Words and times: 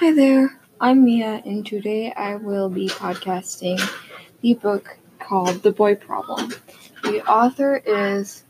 Hi 0.00 0.14
there, 0.14 0.58
I'm 0.80 1.04
Mia, 1.04 1.42
and 1.44 1.66
today 1.66 2.10
I 2.10 2.36
will 2.36 2.70
be 2.70 2.88
podcasting 2.88 3.78
the 4.40 4.54
book 4.54 4.96
called 5.18 5.62
The 5.62 5.72
Boy 5.72 5.94
Problem. 5.94 6.54
The 7.02 7.22
author 7.30 7.82
is 7.84 8.44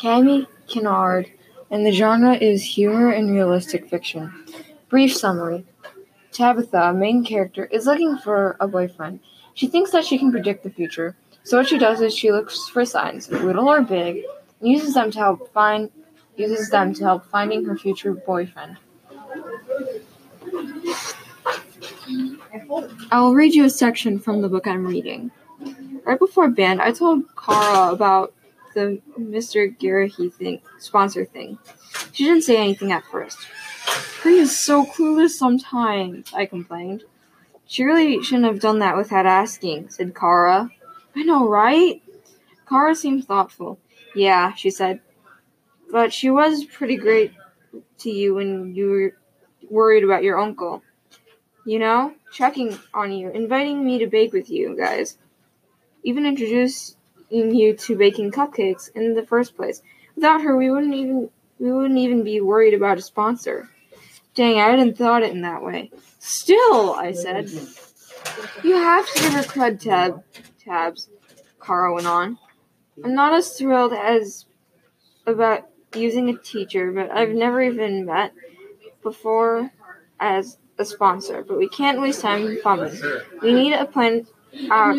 Kami 0.00 0.46
Kinard, 0.68 1.28
and 1.72 1.84
the 1.84 1.90
genre 1.90 2.36
is 2.36 2.62
humor 2.62 3.10
and 3.10 3.32
realistic 3.32 3.90
fiction. 3.90 4.32
Brief 4.90 5.12
summary 5.12 5.66
Tabitha, 6.30 6.92
main 6.92 7.24
character, 7.24 7.64
is 7.64 7.86
looking 7.86 8.16
for 8.18 8.56
a 8.60 8.68
boyfriend. 8.68 9.18
She 9.54 9.66
thinks 9.66 9.90
that 9.90 10.04
she 10.04 10.18
can 10.18 10.30
predict 10.30 10.62
the 10.62 10.70
future, 10.70 11.16
so 11.42 11.56
what 11.56 11.68
she 11.68 11.78
does 11.78 12.00
is 12.00 12.14
she 12.14 12.30
looks 12.30 12.68
for 12.68 12.84
signs, 12.84 13.28
little 13.28 13.68
or 13.68 13.82
big, 13.82 14.22
and 14.60 14.70
uses 14.70 14.94
them 14.94 15.10
to 15.10 15.18
help 15.18 15.52
find 15.52 15.90
uses 16.36 16.70
them 16.70 16.94
to 16.94 17.02
help 17.02 17.26
finding 17.26 17.64
her 17.64 17.76
future 17.76 18.14
boyfriend. 18.14 18.76
I 23.10 23.20
will 23.20 23.34
read 23.34 23.54
you 23.54 23.64
a 23.64 23.70
section 23.70 24.18
from 24.18 24.40
the 24.42 24.48
book 24.48 24.66
I'm 24.66 24.86
reading. 24.86 25.30
Right 26.04 26.18
before 26.18 26.48
band, 26.48 26.80
I 26.80 26.92
told 26.92 27.24
Kara 27.36 27.92
about 27.92 28.34
the 28.74 29.00
Mr. 29.18 29.76
Garahy 29.78 30.32
thing, 30.32 30.60
sponsor 30.78 31.24
thing. 31.24 31.58
She 32.12 32.24
didn't 32.24 32.42
say 32.42 32.56
anything 32.56 32.92
at 32.92 33.04
first. 33.04 33.38
He 34.22 34.38
is 34.38 34.56
so 34.56 34.84
clueless 34.84 35.30
sometimes, 35.30 36.32
I 36.32 36.46
complained. 36.46 37.04
She 37.66 37.84
really 37.84 38.22
shouldn't 38.22 38.46
have 38.46 38.60
done 38.60 38.80
that 38.80 38.96
without 38.96 39.26
asking, 39.26 39.90
said 39.90 40.14
Kara. 40.14 40.70
I 41.14 41.22
know, 41.22 41.48
right? 41.48 42.02
Kara 42.68 42.94
seemed 42.94 43.26
thoughtful. 43.26 43.78
Yeah, 44.14 44.54
she 44.54 44.70
said. 44.70 45.00
But 45.90 46.12
she 46.12 46.30
was 46.30 46.64
pretty 46.64 46.96
great 46.96 47.32
to 47.98 48.10
you 48.10 48.34
when 48.34 48.74
you 48.74 48.88
were 48.88 49.16
worried 49.72 50.04
about 50.04 50.22
your 50.22 50.38
uncle. 50.38 50.82
You 51.64 51.78
know, 51.78 52.14
checking 52.32 52.78
on 52.92 53.12
you, 53.12 53.30
inviting 53.30 53.84
me 53.84 53.98
to 53.98 54.06
bake 54.06 54.32
with 54.32 54.50
you 54.50 54.76
guys, 54.76 55.16
even 56.02 56.26
introducing 56.26 56.96
you 57.30 57.76
to 57.76 57.96
baking 57.96 58.32
cupcakes 58.32 58.90
in 58.94 59.14
the 59.14 59.24
first 59.24 59.56
place. 59.56 59.80
Without 60.16 60.42
her, 60.42 60.56
we 60.56 60.70
wouldn't 60.70 60.94
even 60.94 61.30
we 61.58 61.72
wouldn't 61.72 61.98
even 61.98 62.24
be 62.24 62.40
worried 62.40 62.74
about 62.74 62.98
a 62.98 63.02
sponsor. 63.02 63.70
Dang, 64.34 64.58
I 64.58 64.70
hadn't 64.70 64.98
thought 64.98 65.22
it 65.22 65.32
in 65.32 65.42
that 65.42 65.62
way. 65.62 65.90
Still, 66.18 66.94
I 66.94 67.12
said, 67.12 67.48
you 68.64 68.74
have 68.74 69.06
to 69.12 69.20
give 69.20 69.32
her 69.34 69.42
cred 69.42 69.80
tab 69.80 70.24
tabs. 70.64 71.08
Kara 71.64 71.94
went 71.94 72.06
on. 72.06 72.38
I'm 73.04 73.14
not 73.14 73.34
as 73.34 73.56
thrilled 73.56 73.92
as 73.92 74.46
about 75.26 75.68
using 75.94 76.28
a 76.28 76.36
teacher, 76.36 76.90
but 76.90 77.10
I've 77.10 77.30
never 77.30 77.62
even 77.62 78.06
met 78.06 78.32
before 79.02 79.70
as 80.20 80.58
a 80.78 80.84
sponsor, 80.84 81.42
but 81.42 81.58
we 81.58 81.68
can't 81.68 82.00
waste 82.00 82.20
time 82.20 82.58
funding. 82.62 82.98
We 83.42 83.52
need 83.52 83.74
a 83.74 83.86
plan 83.86 84.26
out 84.70 84.96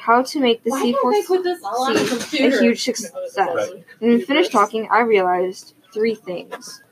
how 0.00 0.22
to 0.22 0.40
make 0.40 0.62
the 0.64 0.70
C4C 0.70 2.40
a 2.46 2.60
huge 2.60 2.82
success. 2.82 3.70
When 3.98 4.10
we 4.12 4.20
finished 4.20 4.52
talking, 4.52 4.88
I 4.90 5.00
realized 5.00 5.74
three 5.92 6.14
things. 6.14 6.82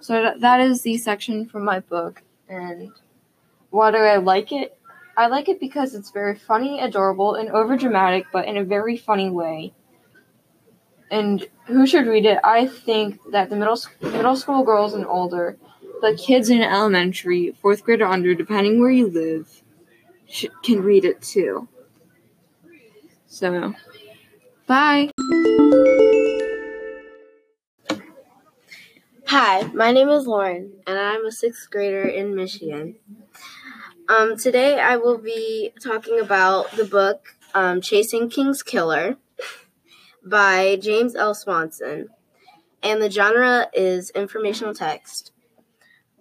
So 0.00 0.34
that 0.38 0.60
is 0.60 0.82
the 0.82 0.96
section 0.98 1.46
from 1.46 1.64
my 1.64 1.80
book, 1.80 2.22
and 2.48 2.92
why 3.70 3.90
do 3.90 3.96
I 3.98 4.16
like 4.18 4.52
it? 4.52 4.78
I 5.16 5.26
like 5.28 5.48
it 5.48 5.58
because 5.58 5.94
it's 5.94 6.10
very 6.10 6.36
funny, 6.36 6.80
adorable, 6.80 7.34
and 7.34 7.48
overdramatic, 7.48 8.26
but 8.32 8.46
in 8.46 8.56
a 8.56 8.64
very 8.64 8.96
funny 8.96 9.30
way. 9.30 9.72
And 11.10 11.46
who 11.66 11.86
should 11.86 12.06
read 12.06 12.26
it? 12.26 12.38
I 12.42 12.66
think 12.66 13.20
that 13.30 13.50
the 13.50 13.56
middle 13.56 13.78
middle 14.00 14.36
school 14.36 14.64
girls 14.64 14.94
and 14.94 15.06
older 15.06 15.56
the 16.00 16.14
kids 16.16 16.50
in 16.50 16.62
elementary, 16.62 17.52
fourth 17.60 17.82
grade 17.82 18.02
or 18.02 18.06
under, 18.06 18.34
depending 18.34 18.80
where 18.80 18.90
you 18.90 19.08
live, 19.08 19.62
sh- 20.28 20.46
can 20.62 20.82
read 20.82 21.04
it 21.04 21.22
too. 21.22 21.68
So, 23.26 23.74
bye. 24.66 25.10
Hi, 29.26 29.62
my 29.74 29.90
name 29.90 30.08
is 30.08 30.26
Lauren, 30.26 30.72
and 30.86 30.98
I'm 30.98 31.26
a 31.26 31.32
sixth 31.32 31.70
grader 31.70 32.02
in 32.02 32.34
Michigan. 32.34 32.96
Um, 34.08 34.36
today 34.36 34.78
I 34.78 34.96
will 34.96 35.18
be 35.18 35.72
talking 35.82 36.20
about 36.20 36.70
the 36.72 36.84
book 36.84 37.34
um, 37.54 37.80
Chasing 37.80 38.30
King's 38.30 38.62
Killer 38.62 39.16
by 40.26 40.76
James 40.76 41.14
L. 41.14 41.34
Swanson, 41.34 42.08
and 42.82 43.00
the 43.00 43.10
genre 43.10 43.68
is 43.72 44.10
informational 44.10 44.74
text. 44.74 45.32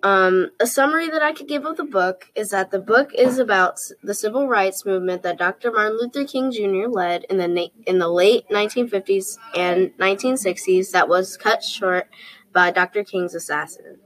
Um, 0.04 0.52
a 0.60 0.68
summary 0.68 1.10
that 1.10 1.24
I 1.24 1.34
could 1.34 1.48
give 1.48 1.66
of 1.66 1.78
the 1.78 1.84
book 1.84 2.30
is 2.36 2.50
that 2.50 2.70
the 2.70 2.80
book 2.80 3.12
is 3.16 3.40
about 3.40 3.78
the 4.04 4.14
civil 4.14 4.48
rights 4.48 4.86
movement 4.86 5.24
that 5.24 5.40
Dr. 5.40 5.72
Martin 5.72 5.98
Luther 6.00 6.26
King 6.26 6.52
Jr. 6.52 6.88
led 6.88 7.24
in 7.24 7.38
the 7.38 7.48
na- 7.48 7.74
in 7.88 7.98
the 7.98 8.08
late 8.08 8.48
1950s 8.50 9.26
and 9.56 9.98
1960s 9.98 10.92
that 10.92 11.10
was 11.10 11.38
cut 11.38 11.64
short 11.64 12.08
by 12.54 12.70
Dr. 12.70 13.04
King's 13.04 13.34
assassin. 13.34 13.98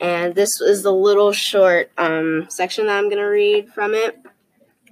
And 0.00 0.36
this 0.36 0.60
is 0.60 0.84
the 0.84 0.92
little 0.92 1.32
short 1.32 1.90
um, 1.98 2.46
section 2.48 2.86
that 2.86 2.96
I'm 2.96 3.08
going 3.08 3.18
to 3.18 3.24
read 3.24 3.72
from 3.72 3.92
it 3.94 4.18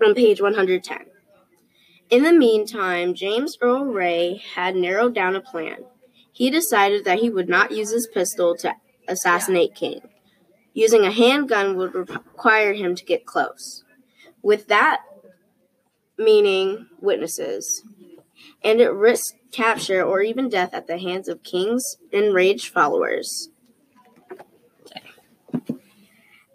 on 0.04 0.14
page 0.14 0.42
110. 0.42 1.06
In 2.10 2.22
the 2.22 2.32
meantime, 2.32 3.12
James 3.12 3.58
Earl 3.60 3.84
Ray 3.84 4.40
had 4.54 4.74
narrowed 4.74 5.14
down 5.14 5.36
a 5.36 5.42
plan. 5.42 5.84
He 6.32 6.48
decided 6.48 7.04
that 7.04 7.18
he 7.18 7.28
would 7.28 7.48
not 7.48 7.70
use 7.70 7.92
his 7.92 8.06
pistol 8.06 8.56
to 8.56 8.74
assassinate 9.06 9.74
King. 9.74 10.00
Using 10.72 11.04
a 11.04 11.10
handgun 11.10 11.76
would 11.76 11.94
require 11.94 12.72
him 12.72 12.94
to 12.94 13.04
get 13.04 13.26
close. 13.26 13.84
With 14.42 14.68
that 14.68 15.02
meaning 16.16 16.86
witnesses, 17.00 17.82
and 18.62 18.80
it 18.80 18.92
risked 18.92 19.36
capture 19.52 20.02
or 20.02 20.22
even 20.22 20.48
death 20.48 20.72
at 20.72 20.86
the 20.86 20.98
hands 20.98 21.28
of 21.28 21.42
King's 21.42 21.96
enraged 22.10 22.68
followers. 22.68 23.50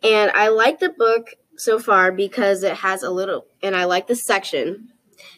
And 0.02 0.32
I 0.32 0.48
like 0.48 0.80
the 0.80 0.90
book 0.90 1.36
so 1.58 1.78
far 1.78 2.12
because 2.12 2.64
it 2.64 2.78
has 2.78 3.04
a 3.04 3.12
little, 3.12 3.46
and 3.62 3.76
I 3.76 3.86
like 3.86 4.08
the 4.08 4.16
section 4.16 4.93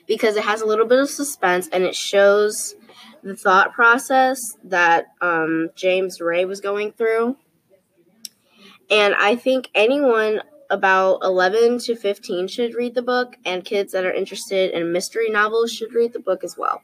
because 0.08 0.36
it 0.36 0.44
has 0.44 0.62
a 0.62 0.66
little 0.66 0.86
bit 0.86 1.00
of 1.00 1.10
suspense 1.10 1.68
and 1.70 1.84
it 1.84 1.96
shows 1.96 2.76
the 3.24 3.36
thought 3.36 3.74
process 3.74 4.58
that 4.64 5.08
um, 5.22 5.70
James 5.76 6.22
Ray 6.22 6.46
was 6.46 6.62
going 6.62 6.92
through. 6.92 7.38
And 8.90 9.16
I 9.16 9.36
think 9.36 9.70
anyone 9.74 10.42
about 10.70 11.20
11 11.24 11.80
to 11.80 11.96
15 11.96 12.48
should 12.48 12.76
read 12.76 12.96
the 12.96 13.02
book, 13.02 13.36
and 13.46 13.66
kids 13.66 13.94
that 13.94 14.06
are 14.06 14.12
interested 14.12 14.72
in 14.72 14.92
mystery 14.92 15.30
novels 15.30 15.72
should 15.72 15.94
read 15.94 16.14
the 16.14 16.20
book 16.20 16.44
as 16.44 16.56
well. 16.58 16.82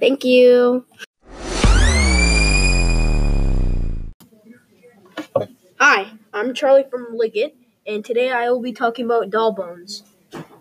Thank 0.00 0.24
you. 0.24 0.86
Hi, 5.80 6.10
I'm 6.32 6.54
Charlie 6.54 6.84
from 6.90 7.16
Liggett, 7.16 7.56
and 7.88 8.04
today 8.04 8.30
I 8.30 8.50
will 8.50 8.60
be 8.62 8.72
talking 8.74 9.06
about 9.06 9.30
doll 9.30 9.52
bones. 9.52 10.04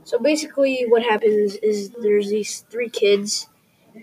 So 0.06 0.20
basically, 0.20 0.86
what 0.88 1.04
happens 1.04 1.56
is 1.58 1.92
there's 2.02 2.30
these 2.30 2.62
three 2.70 2.90
kids, 2.90 3.48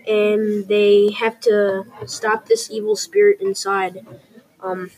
and 0.07 0.67
they 0.67 1.11
have 1.11 1.39
to 1.41 1.85
stop 2.05 2.47
this 2.47 2.71
evil 2.71 2.95
spirit 2.95 3.41
inside 3.41 4.05
um, 4.61 4.91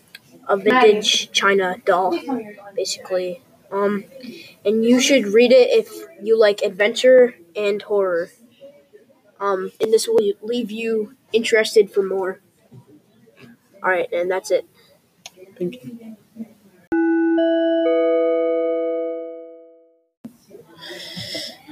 a 0.48 0.58
vintage 0.58 1.32
China 1.32 1.78
doll, 1.86 2.18
basically. 2.76 3.42
Um, 3.72 4.06
and 4.66 4.86
you 4.86 5.00
should 5.02 5.28
read 5.28 5.52
it 5.52 5.70
if 5.72 5.90
you 6.22 6.40
like 6.40 6.62
adventure 6.62 7.36
and 7.56 7.82
horror. 7.82 8.32
Um, 9.40 9.72
and 9.80 9.94
this 9.94 10.08
will 10.08 10.20
leave 10.42 10.72
you 10.72 11.16
interested 11.32 11.92
for 11.92 12.04
more. 12.04 12.42
All 13.84 13.90
right, 13.90 14.12
and 14.12 14.30
that's 14.32 14.52
it. 14.52 14.66
Thank 15.58 15.84
you. 15.84 16.18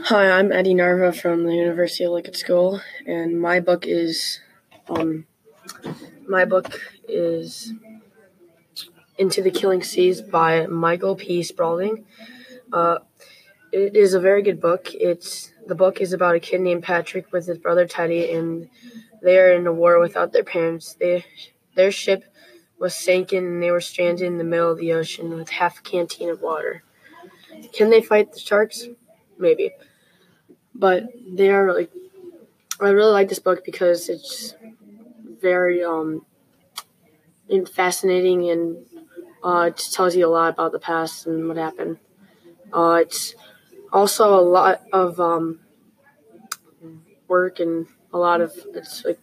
Hi, 0.10 0.30
I'm 0.30 0.52
Eddie 0.52 0.76
Narva 0.76 1.12
from 1.12 1.46
the 1.46 1.56
University 1.56 2.04
of 2.04 2.12
Liggett 2.12 2.36
School, 2.36 2.80
and 3.08 3.42
my 3.42 3.60
book 3.60 3.88
is, 3.88 4.40
um, 4.88 5.26
my 6.28 6.46
book 6.46 6.80
is 7.08 7.74
Into 9.18 9.42
the 9.42 9.50
Killing 9.50 9.82
Seas 9.82 10.22
by 10.22 10.68
Michael 10.68 11.16
P. 11.16 11.42
Spradlin. 11.42 12.04
Uh, 12.72 13.00
it 13.72 13.96
is 13.96 14.14
a 14.14 14.20
very 14.20 14.44
good 14.44 14.62
book. 14.62 14.90
It's 14.94 15.52
the 15.66 15.74
book 15.74 16.00
is 16.00 16.14
about 16.14 16.36
a 16.36 16.40
kid 16.40 16.62
named 16.62 16.84
Patrick 16.84 17.32
with 17.32 17.48
his 17.48 17.58
brother 17.58 17.88
Teddy, 17.88 18.32
and 18.32 18.70
they 19.24 19.40
are 19.40 19.54
in 19.54 19.66
a 19.66 19.74
war 19.74 20.00
without 20.00 20.32
their 20.34 20.44
parents. 20.44 20.94
They, 20.94 21.26
their 21.74 21.90
ship 21.90 22.26
was 22.78 22.94
sinking, 22.94 23.40
and 23.40 23.64
they 23.64 23.72
were 23.72 23.82
stranded 23.82 24.28
in 24.28 24.38
the 24.38 24.44
middle 24.44 24.72
of 24.72 24.78
the 24.78 24.94
ocean 24.94 25.36
with 25.36 25.50
half 25.50 25.80
a 25.80 25.82
canteen 25.82 26.30
of 26.30 26.44
water. 26.44 26.84
Can 27.74 27.90
they 27.90 28.04
fight 28.04 28.34
the 28.34 28.40
sharks? 28.40 28.88
Maybe 29.40 29.72
but 30.76 31.06
they 31.28 31.50
are 31.50 31.74
like 31.74 31.92
I 32.82 32.90
really 32.90 33.12
like 33.12 33.30
this 33.30 33.40
book 33.40 33.64
because 33.66 34.10
it's 34.10 34.56
very 35.42 35.84
um 35.84 36.26
fascinating, 37.70 38.50
and 38.50 38.86
uh, 39.44 39.70
it 39.70 39.78
tells 39.92 40.16
you 40.16 40.28
a 40.28 40.30
lot 40.30 40.54
about 40.54 40.72
the 40.72 40.80
past 40.80 41.28
and 41.28 41.48
what 41.48 41.58
happened. 41.58 41.98
Uh, 42.74 43.00
it's 43.02 43.36
also 43.94 44.34
a 44.40 44.42
lot 44.42 44.82
of 44.92 45.20
um, 45.20 45.60
work 47.28 47.60
and 47.60 47.88
a 48.14 48.18
lot 48.18 48.42
of 48.42 48.54
it's 48.74 49.04
like 49.06 49.20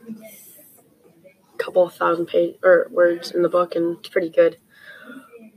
a 1.54 1.58
couple 1.58 1.88
thousand 1.88 2.26
page 2.26 2.56
or 2.62 2.88
words 2.90 3.30
in 3.30 3.42
the 3.42 3.48
book, 3.48 3.74
and 3.74 3.98
it's 3.98 4.08
pretty 4.08 4.30
good. 4.30 4.58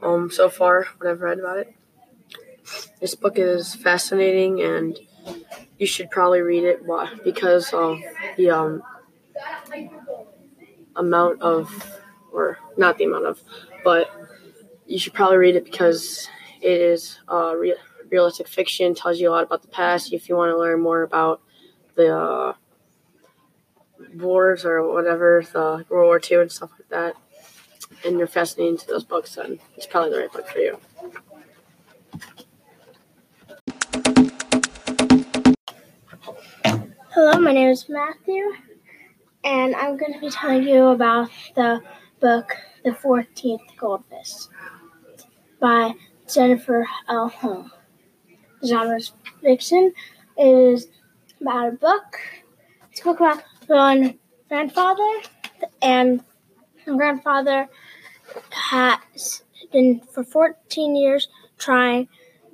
Um, 0.02 0.30
so 0.32 0.50
far, 0.50 0.88
what 0.98 1.10
I've 1.10 1.22
read 1.22 1.40
about 1.40 1.58
it. 1.60 1.74
This 3.00 3.16
book 3.16 3.38
is 3.38 3.76
fascinating, 3.76 4.62
and 4.62 4.98
you 5.78 5.88
should 5.88 6.10
probably 6.10 6.42
read 6.42 6.64
it 6.64 6.82
because 7.24 7.74
of 7.74 8.00
the 8.38 8.50
um, 8.50 8.84
amount 10.96 11.42
of, 11.42 12.00
or 12.32 12.58
not 12.78 12.98
the 12.98 13.06
amount 13.06 13.26
of, 13.26 13.42
but 13.84 14.10
you 14.86 15.00
should 15.00 15.14
probably 15.14 15.38
read 15.38 15.56
it 15.56 15.66
because 15.66 16.28
it 16.62 16.82
is 16.82 17.20
uh, 17.32 17.54
real, 17.56 17.76
realistic 18.10 18.48
fiction, 18.48 18.96
tells 18.96 19.20
you 19.20 19.30
a 19.30 19.32
lot 19.32 19.44
about 19.44 19.62
the 19.62 19.68
past. 19.68 20.14
If 20.14 20.30
you 20.30 20.36
want 20.36 20.52
to 20.52 20.58
learn 20.58 20.82
more 20.82 21.04
about 21.04 21.42
the 21.96 22.16
uh, 22.16 22.54
wars 24.16 24.66
or 24.66 24.88
whatever, 24.92 25.44
the 25.52 25.86
World 25.90 26.08
War 26.08 26.22
II 26.32 26.42
and 26.42 26.52
stuff 26.52 26.72
like 26.80 26.90
that, 26.90 27.16
and 28.06 28.18
you're 28.18 28.28
fascinated 28.28 28.74
into 28.74 28.88
those 28.88 29.04
books, 29.04 29.36
then 29.36 29.60
it's 29.76 29.86
probably 29.86 30.12
the 30.12 30.20
right 30.20 30.32
book 30.32 30.48
for 30.48 30.60
you. 30.60 30.80
Hello, 37.16 37.40
my 37.40 37.54
name 37.54 37.70
is 37.70 37.88
Matthew, 37.88 38.44
and 39.46 39.74
I'm 39.74 39.96
going 39.96 40.12
to 40.12 40.20
be 40.20 40.30
telling 40.30 40.64
you 40.64 40.88
about 40.88 41.30
the 41.56 41.82
book 42.20 42.58
The 42.84 42.92
14th 42.92 43.62
Goldfish 43.78 44.48
by 45.62 45.94
Jennifer 46.30 46.86
L. 47.08 47.30
Holm. 47.30 47.72
The 48.60 48.68
genre 48.68 48.98
is 48.98 49.14
fiction. 49.42 49.94
It 50.36 50.46
is 50.46 50.90
about 51.40 51.70
a 51.70 51.72
book. 51.72 52.20
It's 52.92 53.00
a 53.00 53.06
book 53.06 53.22
about 53.22 53.44
one 53.68 54.20
grandfather, 54.50 55.22
and 55.82 56.22
my 56.86 56.98
grandfather 56.98 57.70
has 58.52 59.42
been 59.72 60.02
for 60.02 60.26
14 60.26 60.98
years 60.98 61.30
trying 61.58 62.10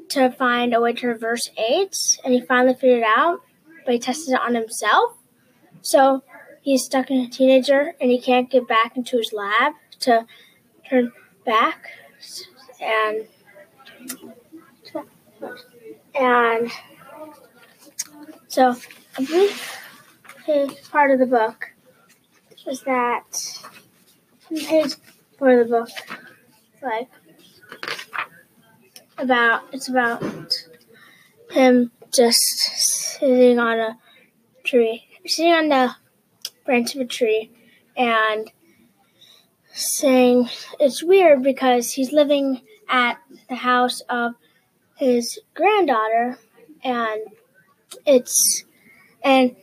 to 0.10 0.30
find 0.30 0.76
a 0.76 0.80
way 0.80 0.94
to 0.94 1.08
reverse 1.08 1.50
AIDS, 1.58 2.20
and 2.24 2.36
he 2.36 2.42
finally 2.42 2.76
figured 2.76 3.00
it 3.00 3.08
out 3.18 3.40
but 3.86 3.94
he 3.94 4.00
tested 4.00 4.34
it 4.34 4.42
on 4.42 4.56
himself. 4.56 5.18
So 5.82 6.24
he's 6.62 6.86
stuck 6.86 7.10
in 7.10 7.18
a 7.18 7.30
teenager 7.30 7.94
and 8.00 8.12
he 8.12 8.20
can't 8.20 8.50
get 8.50 8.68
back 8.68 8.96
into 8.96 9.18
his 9.18 9.34
lab 9.34 9.74
to 10.02 10.26
turn 10.90 11.12
back. 11.46 11.88
And 12.80 13.28
and 16.16 16.72
so 18.48 18.76
a 19.18 19.24
brief 19.24 19.82
part 20.92 21.12
of 21.12 21.20
the 21.20 21.26
book 21.26 21.72
was 22.66 22.82
that 22.84 23.24
page 24.50 24.96
part 25.40 25.60
of 25.60 25.70
the 25.70 25.80
book 25.80 25.90
like 26.82 27.10
about 29.18 29.64
it's 29.72 29.88
about 29.88 30.24
him 31.52 31.92
just 32.12 32.42
sitting 33.20 33.60
on 33.60 33.80
a 33.80 33.98
tree, 34.64 35.06
sitting 35.26 35.54
on 35.54 35.70
the 35.70 35.96
branch 36.66 36.96
of 36.96 37.02
a 37.02 37.06
tree, 37.06 37.52
and 37.96 38.52
saying 39.74 40.50
it's 40.80 41.04
weird 41.04 41.44
because 41.44 41.92
he's 41.92 42.12
living 42.12 42.62
at 42.90 43.18
the 43.50 43.56
house 43.56 44.02
of 44.10 44.34
his 44.98 45.40
granddaughter, 45.54 46.38
and 46.84 47.22
it's 48.06 48.64
and 49.24 49.56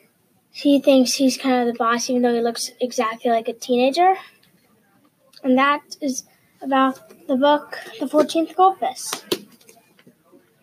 he 0.51 0.81
thinks 0.81 1.15
he's 1.15 1.37
kind 1.37 1.61
of 1.61 1.73
the 1.73 1.79
boss, 1.79 2.11
even 2.11 2.23
though 2.23 2.35
he 2.35 2.41
looks 2.41 2.73
exactly 2.81 3.31
like 3.31 3.49
a 3.49 3.53
teenager. 3.53 4.17
And 5.45 5.57
that 5.57 5.83
is 6.01 6.25
about 6.61 7.27
the 7.29 7.37
book, 7.37 7.79
The 8.01 8.07
14th 8.07 8.57
Goldfish. 8.57 9.05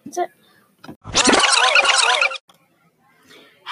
That's 0.06 0.18
it. 0.18 0.30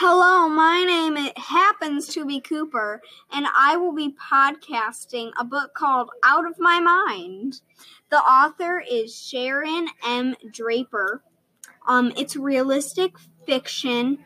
Hello, 0.06 0.50
my 0.50 0.84
name 0.84 1.16
it 1.16 1.38
happens 1.38 2.10
to 2.10 2.26
be 2.26 2.42
Cooper, 2.42 3.02
and 3.32 3.46
I 3.56 3.78
will 3.78 3.94
be 3.94 4.14
podcasting 4.30 5.32
a 5.40 5.46
book 5.46 5.74
called 5.74 6.10
Out 6.26 6.46
of 6.46 6.60
My 6.60 6.82
Mind. 6.82 7.62
The 8.10 8.18
author 8.18 8.84
is 8.86 9.18
Sharon 9.18 9.88
M. 10.06 10.36
Draper. 10.52 11.24
Um, 11.88 12.12
it's 12.18 12.36
realistic 12.36 13.14
fiction. 13.48 14.18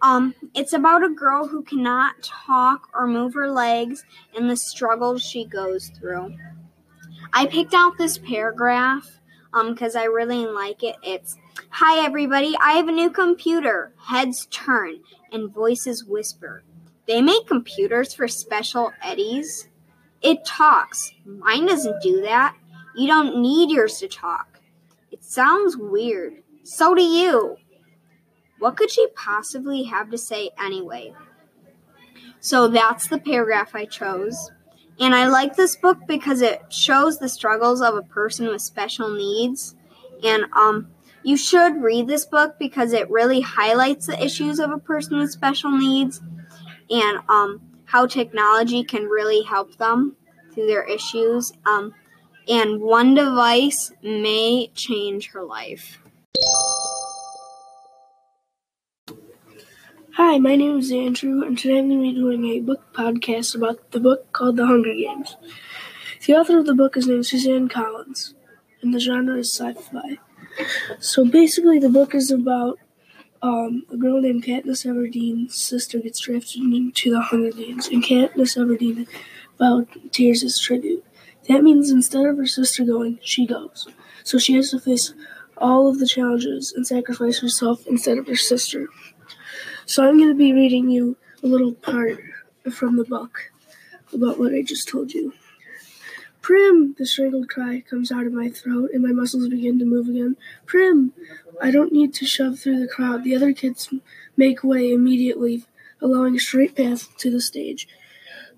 Um, 0.00 0.36
it's 0.54 0.72
about 0.72 1.02
a 1.02 1.10
girl 1.10 1.48
who 1.48 1.64
cannot 1.64 2.22
talk 2.22 2.86
or 2.94 3.08
move 3.08 3.34
her 3.34 3.50
legs 3.50 4.04
and 4.36 4.48
the 4.48 4.56
struggles 4.56 5.20
she 5.20 5.44
goes 5.44 5.88
through. 5.98 6.36
I 7.32 7.46
picked 7.46 7.74
out 7.74 7.98
this 7.98 8.18
paragraph 8.18 9.18
um 9.54 9.72
because 9.72 9.96
I 9.96 10.04
really 10.04 10.44
like 10.46 10.82
it. 10.82 10.96
It's 11.02 11.36
Hi, 11.70 12.04
everybody. 12.04 12.54
I 12.60 12.72
have 12.72 12.88
a 12.88 12.92
new 12.92 13.10
computer. 13.10 13.92
Heads 14.06 14.46
turn 14.50 15.00
and 15.32 15.52
voices 15.52 16.04
whisper. 16.04 16.62
They 17.06 17.22
make 17.22 17.46
computers 17.46 18.12
for 18.12 18.28
special 18.28 18.92
eddies. 19.02 19.68
It 20.20 20.44
talks. 20.44 21.12
Mine 21.24 21.66
doesn't 21.66 22.02
do 22.02 22.22
that. 22.22 22.56
You 22.96 23.06
don't 23.06 23.40
need 23.40 23.70
yours 23.70 23.98
to 23.98 24.08
talk. 24.08 24.60
It 25.10 25.24
sounds 25.24 25.76
weird. 25.76 26.42
So 26.64 26.94
do 26.94 27.02
you. 27.02 27.56
What 28.58 28.76
could 28.76 28.90
she 28.90 29.06
possibly 29.14 29.84
have 29.84 30.10
to 30.10 30.18
say 30.18 30.50
anyway? 30.58 31.14
So 32.40 32.68
that's 32.68 33.08
the 33.08 33.18
paragraph 33.18 33.74
I 33.74 33.84
chose. 33.84 34.50
And 35.00 35.14
I 35.14 35.26
like 35.28 35.56
this 35.56 35.76
book 35.76 35.98
because 36.06 36.40
it 36.40 36.72
shows 36.72 37.18
the 37.18 37.28
struggles 37.28 37.80
of 37.80 37.96
a 37.96 38.02
person 38.02 38.46
with 38.48 38.62
special 38.62 39.10
needs. 39.10 39.74
And 40.22 40.44
um, 40.52 40.88
you 41.22 41.36
should 41.36 41.82
read 41.82 42.06
this 42.06 42.26
book 42.26 42.56
because 42.58 42.92
it 42.92 43.10
really 43.10 43.40
highlights 43.40 44.06
the 44.06 44.22
issues 44.22 44.60
of 44.60 44.70
a 44.70 44.78
person 44.78 45.18
with 45.18 45.32
special 45.32 45.70
needs 45.70 46.20
and 46.90 47.18
um, 47.28 47.60
how 47.86 48.06
technology 48.06 48.84
can 48.84 49.04
really 49.04 49.42
help 49.42 49.76
them 49.78 50.16
through 50.52 50.66
their 50.66 50.84
issues. 50.84 51.52
Um, 51.66 51.94
and 52.48 52.80
one 52.80 53.14
device 53.14 53.90
may 54.02 54.68
change 54.74 55.30
her 55.30 55.42
life. 55.42 55.98
Hi, 60.16 60.38
my 60.38 60.54
name 60.54 60.78
is 60.78 60.92
Andrew, 60.92 61.42
and 61.42 61.58
today 61.58 61.80
I'm 61.80 61.88
going 61.88 61.98
to 61.98 62.12
be 62.12 62.14
doing 62.14 62.44
a 62.44 62.60
book 62.60 62.92
podcast 62.92 63.56
about 63.56 63.90
the 63.90 63.98
book 63.98 64.32
called 64.32 64.56
The 64.56 64.64
Hunger 64.64 64.94
Games. 64.94 65.36
The 66.24 66.34
author 66.34 66.56
of 66.56 66.66
the 66.66 66.74
book 66.74 66.96
is 66.96 67.08
named 67.08 67.26
Suzanne 67.26 67.68
Collins, 67.68 68.32
and 68.80 68.94
the 68.94 69.00
genre 69.00 69.36
is 69.36 69.52
sci 69.52 69.72
fi. 69.72 70.20
So 71.00 71.24
basically, 71.24 71.80
the 71.80 71.88
book 71.88 72.14
is 72.14 72.30
about 72.30 72.78
um, 73.42 73.86
a 73.90 73.96
girl 73.96 74.20
named 74.20 74.44
Katniss 74.44 74.86
Everdeen's 74.86 75.56
sister 75.56 75.98
gets 75.98 76.20
drafted 76.20 76.62
into 76.62 77.10
the 77.10 77.20
Hunger 77.20 77.50
Games, 77.50 77.88
and 77.88 78.00
Katniss 78.00 78.56
Everdeen 78.56 79.08
volunteers 79.58 80.44
as 80.44 80.60
tribute. 80.60 81.04
That 81.48 81.64
means 81.64 81.90
instead 81.90 82.24
of 82.26 82.36
her 82.36 82.46
sister 82.46 82.84
going, 82.84 83.18
she 83.20 83.48
goes. 83.48 83.88
So 84.22 84.38
she 84.38 84.54
has 84.54 84.70
to 84.70 84.78
face 84.78 85.12
all 85.56 85.88
of 85.88 85.98
the 85.98 86.06
challenges 86.06 86.72
and 86.72 86.86
sacrifice 86.86 87.40
herself 87.40 87.84
instead 87.88 88.18
of 88.18 88.28
her 88.28 88.36
sister. 88.36 88.88
So 89.86 90.02
I'm 90.02 90.16
going 90.16 90.30
to 90.30 90.34
be 90.34 90.52
reading 90.52 90.88
you 90.88 91.16
a 91.42 91.46
little 91.46 91.74
part 91.74 92.18
from 92.72 92.96
the 92.96 93.04
book 93.04 93.52
about 94.14 94.38
what 94.38 94.54
I 94.54 94.62
just 94.62 94.88
told 94.88 95.12
you. 95.12 95.34
Prim! 96.40 96.94
The 96.98 97.04
strangled 97.04 97.50
cry 97.50 97.82
comes 97.88 98.10
out 98.10 98.26
of 98.26 98.32
my 98.32 98.48
throat, 98.48 98.90
and 98.94 99.02
my 99.02 99.12
muscles 99.12 99.48
begin 99.48 99.78
to 99.78 99.84
move 99.84 100.08
again. 100.08 100.36
Prim! 100.64 101.12
I 101.60 101.70
don't 101.70 101.92
need 101.92 102.14
to 102.14 102.26
shove 102.26 102.58
through 102.58 102.80
the 102.80 102.88
crowd. 102.88 103.24
The 103.24 103.36
other 103.36 103.52
kids 103.52 103.92
make 104.38 104.64
way 104.64 104.90
immediately, 104.90 105.64
allowing 106.00 106.36
a 106.36 106.40
straight 106.40 106.74
path 106.74 107.14
to 107.18 107.30
the 107.30 107.40
stage. 107.40 107.86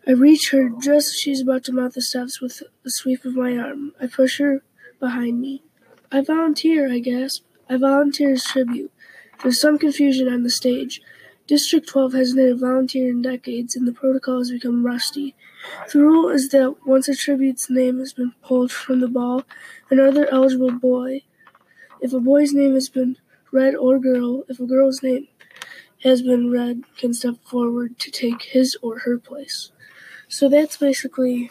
I 0.06 0.12
reach 0.12 0.50
her 0.50 0.68
just 0.68 1.08
as 1.08 1.14
she's 1.14 1.40
about 1.40 1.64
to 1.64 1.72
mount 1.72 1.94
the 1.94 2.02
steps 2.02 2.40
with 2.40 2.62
a 2.84 2.90
sweep 2.90 3.24
of 3.24 3.34
my 3.34 3.56
arm. 3.56 3.94
I 4.00 4.06
push 4.06 4.38
her 4.38 4.62
behind 5.00 5.40
me. 5.40 5.64
I 6.12 6.20
volunteer, 6.20 6.90
I 6.90 7.00
gasp. 7.00 7.44
I 7.68 7.78
volunteer 7.78 8.32
as 8.32 8.44
tribute. 8.44 8.92
There's 9.42 9.60
some 9.60 9.78
confusion 9.78 10.28
on 10.28 10.44
the 10.44 10.50
stage. 10.50 11.00
District 11.46 11.86
12 11.86 12.12
hasn't 12.12 12.40
had 12.40 12.48
a 12.50 12.56
volunteer 12.56 13.10
in 13.10 13.22
decades, 13.22 13.76
and 13.76 13.86
the 13.86 13.92
protocol 13.92 14.38
has 14.38 14.50
become 14.50 14.84
rusty. 14.84 15.34
The 15.92 16.00
rule 16.00 16.28
is 16.28 16.48
that 16.50 16.74
once 16.84 17.08
a 17.08 17.14
tribute's 17.14 17.70
name 17.70 17.98
has 18.00 18.12
been 18.12 18.32
pulled 18.42 18.72
from 18.72 19.00
the 19.00 19.08
ball, 19.08 19.44
another 19.90 20.28
eligible 20.28 20.72
boy, 20.72 21.22
if 22.00 22.12
a 22.12 22.20
boy's 22.20 22.52
name 22.52 22.74
has 22.74 22.88
been 22.88 23.16
read 23.52 23.74
or 23.74 23.98
girl, 23.98 24.42
if 24.48 24.58
a 24.58 24.66
girl's 24.66 25.02
name 25.02 25.28
has 26.02 26.22
been 26.22 26.50
read, 26.50 26.82
can 26.98 27.14
step 27.14 27.36
forward 27.44 27.98
to 28.00 28.10
take 28.10 28.42
his 28.42 28.76
or 28.82 29.00
her 29.00 29.18
place. 29.18 29.70
So 30.28 30.48
that's 30.48 30.76
basically 30.76 31.50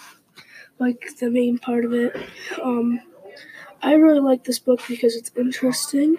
like 0.77 1.17
the 1.19 1.29
main 1.29 1.57
part 1.57 1.85
of 1.85 1.93
it. 1.93 2.15
Um, 2.61 2.99
I 3.81 3.93
really 3.93 4.19
like 4.19 4.43
this 4.43 4.59
book 4.59 4.81
because 4.87 5.15
it's 5.15 5.31
interesting. 5.37 6.17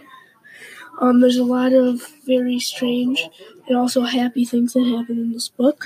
Um, 1.00 1.20
there's 1.20 1.36
a 1.36 1.44
lot 1.44 1.72
of 1.72 2.00
very 2.24 2.58
strange 2.58 3.28
and 3.68 3.76
also 3.76 4.02
happy 4.02 4.44
things 4.44 4.72
that 4.72 4.84
happen 4.86 5.18
in 5.18 5.32
this 5.32 5.48
book. 5.48 5.84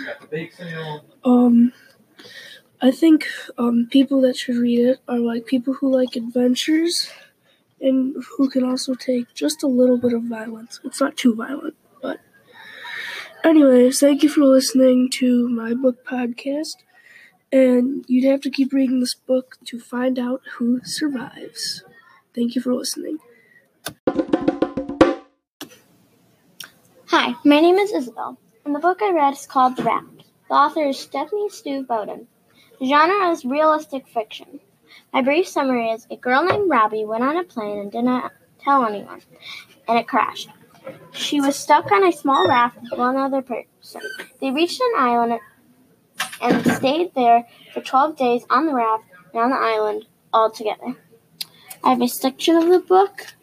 Um, 1.25 1.73
I 2.81 2.91
think 2.91 3.27
um, 3.59 3.89
people 3.91 4.21
that 4.23 4.37
should 4.37 4.57
read 4.57 4.81
it 4.81 4.99
are 5.09 5.19
like 5.19 5.47
people 5.47 5.75
who 5.75 5.93
like 5.93 6.17
adventures 6.17 7.11
and 7.81 8.17
who 8.37 8.49
can 8.49 8.65
also 8.65 8.95
take 8.95 9.33
just 9.35 9.63
a 9.63 9.67
little 9.67 9.99
bit 9.99 10.13
of 10.13 10.23
violence. 10.23 10.81
It's 10.85 11.01
not 11.01 11.17
too 11.17 11.35
violent, 11.35 11.75
but. 12.03 12.21
Anyways, 13.43 13.99
thank 14.01 14.23
you 14.23 14.29
for 14.29 14.43
listening 14.43 15.09
to 15.15 15.49
my 15.49 15.75
book 15.75 16.05
podcast. 16.07 16.77
And 17.53 18.05
you'd 18.07 18.31
have 18.31 18.43
to 18.43 18.51
keep 18.51 18.73
reading 18.73 19.01
this 19.01 19.15
book 19.15 19.57
to 19.65 19.81
find 19.81 20.19
out 20.19 20.43
who 20.59 20.81
survives. 20.85 21.83
Thank 22.35 22.55
you 22.55 22.63
for 22.63 22.73
listening. 22.75 23.19
Hi, 27.13 27.35
my 27.45 27.59
name 27.59 27.75
is 27.75 27.91
Isabel, 27.91 28.39
and 28.65 28.73
the 28.73 28.79
book 28.79 29.01
I 29.03 29.11
read 29.11 29.33
is 29.33 29.45
called 29.45 29.75
The 29.75 29.83
Raft. 29.83 30.27
The 30.49 30.55
author 30.55 30.85
is 30.85 30.97
Stephanie 30.97 31.49
Stu 31.49 31.85
Bodeen. 31.85 32.27
The 32.79 32.89
genre 32.89 33.33
is 33.33 33.45
realistic 33.45 34.07
fiction. 34.07 34.61
My 35.13 35.21
brief 35.21 35.49
summary 35.49 35.91
is 35.91 36.07
a 36.09 36.15
girl 36.15 36.45
named 36.45 36.71
Robbie 36.71 37.05
went 37.05 37.25
on 37.25 37.37
a 37.37 37.43
plane 37.43 37.81
and 37.81 37.91
did 37.91 38.05
not 38.05 38.31
tell 38.61 38.85
anyone, 38.85 39.23
and 39.89 39.99
it 39.99 40.07
crashed. 40.07 40.51
She 41.11 41.41
was 41.41 41.57
stuck 41.57 41.91
on 41.91 42.07
a 42.07 42.13
small 42.13 42.47
raft 42.47 42.79
with 42.81 42.97
one 42.97 43.17
other 43.17 43.43
person. 43.43 44.03
They 44.41 44.53
reached 44.53 44.81
an 44.81 44.93
island 44.97 45.41
and 46.41 46.65
stayed 46.65 47.13
there 47.17 47.45
for 47.75 47.81
12 47.81 48.17
days 48.17 48.45
on 48.49 48.67
the 48.67 48.75
raft 48.75 49.03
and 49.35 49.43
on 49.43 49.51
the 49.51 49.57
island 49.57 50.07
all 50.33 50.49
together. 50.49 50.95
I 51.83 51.91
have 51.91 52.03
a 52.03 52.07
section 52.07 52.55
of 52.55 52.69
the 52.69 52.79
book 52.79 53.35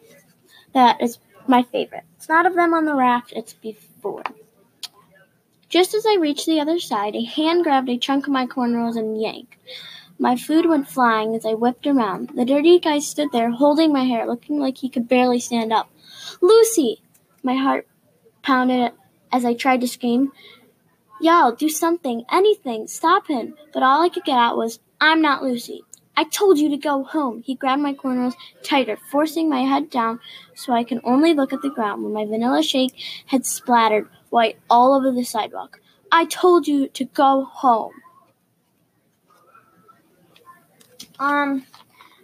that 0.72 1.02
is 1.02 1.18
my 1.46 1.64
favorite. 1.64 2.04
Not 2.28 2.46
of 2.46 2.54
them 2.54 2.74
on 2.74 2.84
the 2.84 2.94
raft, 2.94 3.32
it's 3.34 3.54
before. 3.54 4.22
Just 5.68 5.94
as 5.94 6.04
I 6.06 6.16
reached 6.20 6.46
the 6.46 6.60
other 6.60 6.78
side, 6.78 7.14
a 7.14 7.24
hand 7.24 7.64
grabbed 7.64 7.88
a 7.88 7.98
chunk 7.98 8.26
of 8.26 8.32
my 8.32 8.46
cornrows 8.46 8.96
and 8.96 9.20
yanked. 9.20 9.56
My 10.18 10.36
food 10.36 10.66
went 10.66 10.88
flying 10.88 11.34
as 11.34 11.46
I 11.46 11.54
whipped 11.54 11.86
around. 11.86 12.30
The 12.34 12.44
dirty 12.44 12.78
guy 12.78 12.98
stood 12.98 13.30
there, 13.32 13.50
holding 13.50 13.92
my 13.92 14.04
hair, 14.04 14.26
looking 14.26 14.58
like 14.58 14.78
he 14.78 14.88
could 14.88 15.08
barely 15.08 15.38
stand 15.38 15.72
up. 15.72 15.90
Lucy! 16.40 17.02
My 17.42 17.54
heart 17.54 17.86
pounded 18.42 18.92
as 19.32 19.44
I 19.44 19.54
tried 19.54 19.80
to 19.82 19.88
scream. 19.88 20.32
Yell, 21.20 21.54
do 21.54 21.68
something, 21.68 22.24
anything, 22.30 22.88
stop 22.88 23.28
him. 23.28 23.54
But 23.72 23.82
all 23.82 24.02
I 24.02 24.08
could 24.08 24.24
get 24.24 24.38
out 24.38 24.56
was, 24.56 24.80
I'm 25.00 25.22
not 25.22 25.42
Lucy. 25.42 25.84
I 26.18 26.24
told 26.24 26.58
you 26.58 26.68
to 26.70 26.76
go 26.76 27.04
home. 27.04 27.44
He 27.46 27.54
grabbed 27.54 27.80
my 27.80 27.94
cornrows 27.94 28.34
tighter, 28.64 28.98
forcing 29.08 29.48
my 29.48 29.60
head 29.60 29.88
down 29.88 30.18
so 30.52 30.72
I 30.72 30.82
could 30.82 31.00
only 31.04 31.32
look 31.32 31.52
at 31.52 31.62
the 31.62 31.70
ground 31.70 32.02
where 32.02 32.12
my 32.12 32.24
vanilla 32.24 32.60
shake 32.60 32.92
had 33.26 33.46
splattered 33.46 34.08
white 34.28 34.58
all 34.68 34.94
over 34.94 35.12
the 35.12 35.22
sidewalk. 35.22 35.80
I 36.10 36.24
told 36.24 36.66
you 36.66 36.88
to 36.88 37.04
go 37.04 37.44
home. 37.44 37.92
Um, 41.20 41.64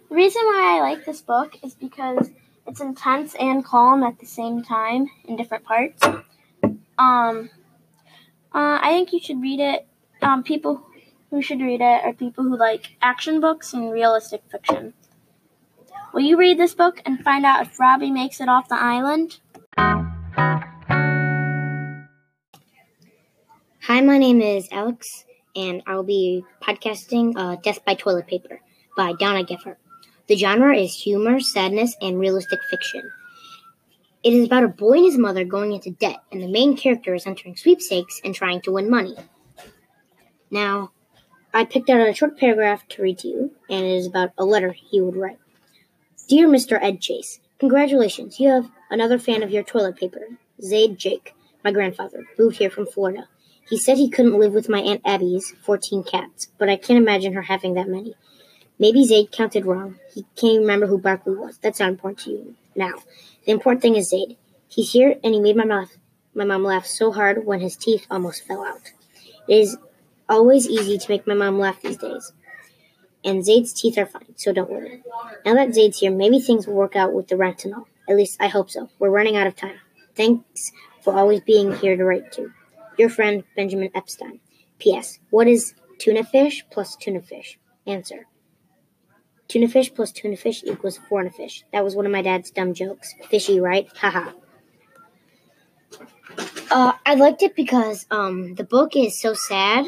the 0.09 0.15
reason 0.15 0.41
why 0.43 0.75
I 0.75 0.81
like 0.81 1.05
this 1.05 1.21
book 1.21 1.57
is 1.63 1.73
because 1.73 2.31
it's 2.67 2.81
intense 2.81 3.33
and 3.35 3.63
calm 3.63 4.03
at 4.03 4.19
the 4.19 4.25
same 4.25 4.61
time 4.61 5.07
in 5.23 5.37
different 5.37 5.63
parts. 5.63 6.03
Um, 6.97 7.49
uh, 8.53 8.77
I 8.81 8.89
think 8.89 9.13
you 9.13 9.21
should 9.21 9.41
read 9.41 9.61
it. 9.61 9.87
Um, 10.21 10.43
people 10.43 10.85
who 11.35 11.41
should 11.41 11.59
read 11.59 11.81
it 11.81 12.01
are 12.05 12.13
people 12.13 12.45
who 12.45 12.55
like 12.55 12.95
action 13.01 13.41
books 13.41 13.73
and 13.73 13.91
realistic 13.91 14.41
fiction. 14.49 14.93
Will 16.13 16.21
you 16.21 16.37
read 16.37 16.57
this 16.57 16.73
book 16.73 17.01
and 17.05 17.21
find 17.25 17.45
out 17.45 17.67
if 17.67 17.77
Robbie 17.77 18.09
makes 18.09 18.39
it 18.39 18.47
off 18.47 18.69
the 18.69 18.81
island? 18.81 19.41
Hi, 23.81 23.99
my 23.99 24.17
name 24.17 24.39
is 24.39 24.69
Alex, 24.71 25.25
and 25.57 25.83
I'll 25.85 26.03
be 26.03 26.45
podcasting 26.63 27.33
uh, 27.35 27.57
Death 27.57 27.83
by 27.83 27.95
Toilet 27.95 28.27
Paper 28.27 28.61
by 28.95 29.11
Donna 29.19 29.43
Gephart. 29.43 29.75
The 30.27 30.37
genre 30.37 30.73
is 30.73 30.95
humor, 30.95 31.41
sadness, 31.41 31.97
and 32.01 32.17
realistic 32.17 32.61
fiction. 32.69 33.11
It 34.23 34.31
is 34.31 34.45
about 34.45 34.63
a 34.63 34.69
boy 34.69 34.99
and 34.99 35.05
his 35.05 35.17
mother 35.17 35.43
going 35.43 35.73
into 35.73 35.91
debt, 35.91 36.19
and 36.31 36.41
the 36.41 36.47
main 36.47 36.77
character 36.77 37.13
is 37.13 37.27
entering 37.27 37.57
sweepstakes 37.57 38.21
and 38.23 38.33
trying 38.33 38.61
to 38.61 38.71
win 38.71 38.89
money. 38.89 39.17
Now, 40.49 40.91
I 41.55 41.63
picked 41.63 41.89
out 41.89 42.05
a 42.05 42.13
short 42.13 42.37
paragraph 42.37 42.85
to 42.89 43.01
read 43.01 43.19
to 43.19 43.29
you, 43.29 43.51
and 43.69 43.85
it 43.85 43.95
is 43.95 44.07
about 44.07 44.33
a 44.37 44.43
letter 44.43 44.73
he 44.73 44.99
would 44.99 45.15
write. 45.15 45.39
Dear 46.27 46.49
Mr. 46.49 46.77
Ed 46.81 46.99
Chase, 46.99 47.39
congratulations, 47.59 48.41
you 48.41 48.49
have 48.49 48.69
another 48.91 49.17
fan 49.17 49.41
of 49.41 49.51
your 49.51 49.63
toilet 49.63 49.95
paper. 49.95 50.19
Zayde 50.61 50.97
Jake, 50.97 51.33
my 51.63 51.71
grandfather, 51.71 52.25
moved 52.37 52.57
here 52.57 52.69
from 52.69 52.85
Florida. 52.85 53.29
He 53.69 53.77
said 53.77 53.97
he 53.97 54.09
couldn't 54.09 54.37
live 54.37 54.51
with 54.51 54.67
my 54.67 54.81
Aunt 54.81 54.99
Abby's 55.05 55.53
14 55.63 56.03
cats, 56.03 56.51
but 56.57 56.67
I 56.67 56.75
can't 56.75 56.99
imagine 56.99 57.31
her 57.31 57.43
having 57.43 57.75
that 57.75 57.87
many. 57.87 58.15
Maybe 58.77 59.07
Zayde 59.07 59.31
counted 59.31 59.65
wrong. 59.65 59.97
He 60.13 60.25
can't 60.35 60.59
remember 60.59 60.87
who 60.87 60.97
Barkley 60.97 61.35
was. 61.35 61.57
That's 61.59 61.79
not 61.79 61.87
important 61.87 62.19
to 62.25 62.31
you 62.31 62.55
now. 62.75 62.95
The 63.45 63.53
important 63.53 63.81
thing 63.81 63.95
is 63.95 64.11
Zayde. 64.11 64.35
He's 64.67 64.91
here, 64.91 65.15
and 65.23 65.33
he 65.33 65.39
made 65.39 65.55
my 65.55 65.63
mom, 65.63 65.87
my 66.33 66.43
mom 66.43 66.65
laugh 66.65 66.85
so 66.85 67.13
hard 67.13 67.45
when 67.45 67.61
his 67.61 67.77
teeth 67.77 68.05
almost 68.11 68.45
fell 68.45 68.65
out. 68.65 68.91
It 69.47 69.55
is 69.55 69.77
always 70.29 70.67
easy 70.67 70.97
to 70.97 71.11
make 71.11 71.27
my 71.27 71.33
mom 71.33 71.59
laugh 71.59 71.81
these 71.81 71.97
days. 71.97 72.33
And 73.23 73.43
Zayde's 73.43 73.73
teeth 73.73 73.97
are 73.97 74.05
fine, 74.05 74.35
so 74.35 74.53
don't 74.53 74.69
worry. 74.69 75.01
Now 75.45 75.55
that 75.55 75.69
Zayde's 75.69 75.99
here, 75.99 76.11
maybe 76.11 76.39
things 76.39 76.67
will 76.67 76.75
work 76.75 76.95
out 76.95 77.13
with 77.13 77.27
the 77.27 77.37
rent 77.37 77.65
and 77.65 77.73
all. 77.73 77.87
At 78.07 78.15
least 78.17 78.37
I 78.39 78.47
hope 78.47 78.69
so. 78.69 78.89
We're 78.99 79.09
running 79.09 79.35
out 79.35 79.47
of 79.47 79.55
time. 79.55 79.79
Thanks 80.15 80.71
for 81.01 81.15
always 81.15 81.41
being 81.41 81.75
here 81.75 81.97
to 81.97 82.03
write 82.03 82.31
to. 82.33 82.51
Your 82.97 83.09
friend, 83.09 83.43
Benjamin 83.55 83.89
Epstein. 83.95 84.39
P.S. 84.77 85.19
What 85.31 85.47
is 85.47 85.73
tuna 85.97 86.23
fish 86.23 86.65
plus 86.69 86.95
tuna 86.95 87.21
fish? 87.21 87.57
Answer. 87.87 88.27
Tuna 89.47 89.67
fish 89.67 89.93
plus 89.93 90.11
tuna 90.11 90.37
fish 90.37 90.63
equals 90.63 90.97
foreign 91.09 91.29
fish. 91.31 91.63
That 91.73 91.83
was 91.83 91.95
one 91.95 92.05
of 92.05 92.11
my 92.11 92.21
dad's 92.21 92.51
dumb 92.51 92.73
jokes. 92.73 93.13
Fishy, 93.29 93.59
right? 93.59 93.87
Haha. 93.97 94.31
uh, 96.71 96.93
I 97.05 97.15
liked 97.15 97.43
it 97.43 97.55
because 97.55 98.05
um, 98.11 98.55
the 98.55 98.63
book 98.63 98.95
is 98.95 99.19
so 99.19 99.33
sad. 99.33 99.85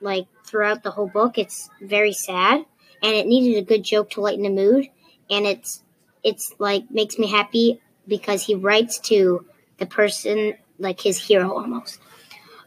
Like 0.00 0.26
throughout 0.44 0.82
the 0.82 0.90
whole 0.90 1.08
book, 1.08 1.38
it's 1.38 1.68
very 1.80 2.12
sad, 2.12 2.64
and 3.02 3.14
it 3.14 3.26
needed 3.26 3.58
a 3.58 3.66
good 3.66 3.82
joke 3.82 4.10
to 4.10 4.20
lighten 4.20 4.42
the 4.42 4.50
mood. 4.50 4.88
And 5.28 5.46
it's 5.46 5.82
it's 6.22 6.54
like 6.58 6.90
makes 6.90 7.18
me 7.18 7.28
happy 7.28 7.80
because 8.06 8.44
he 8.44 8.54
writes 8.54 8.98
to 8.98 9.44
the 9.78 9.86
person 9.86 10.54
like 10.78 11.00
his 11.00 11.18
hero 11.18 11.52
almost. 11.52 12.00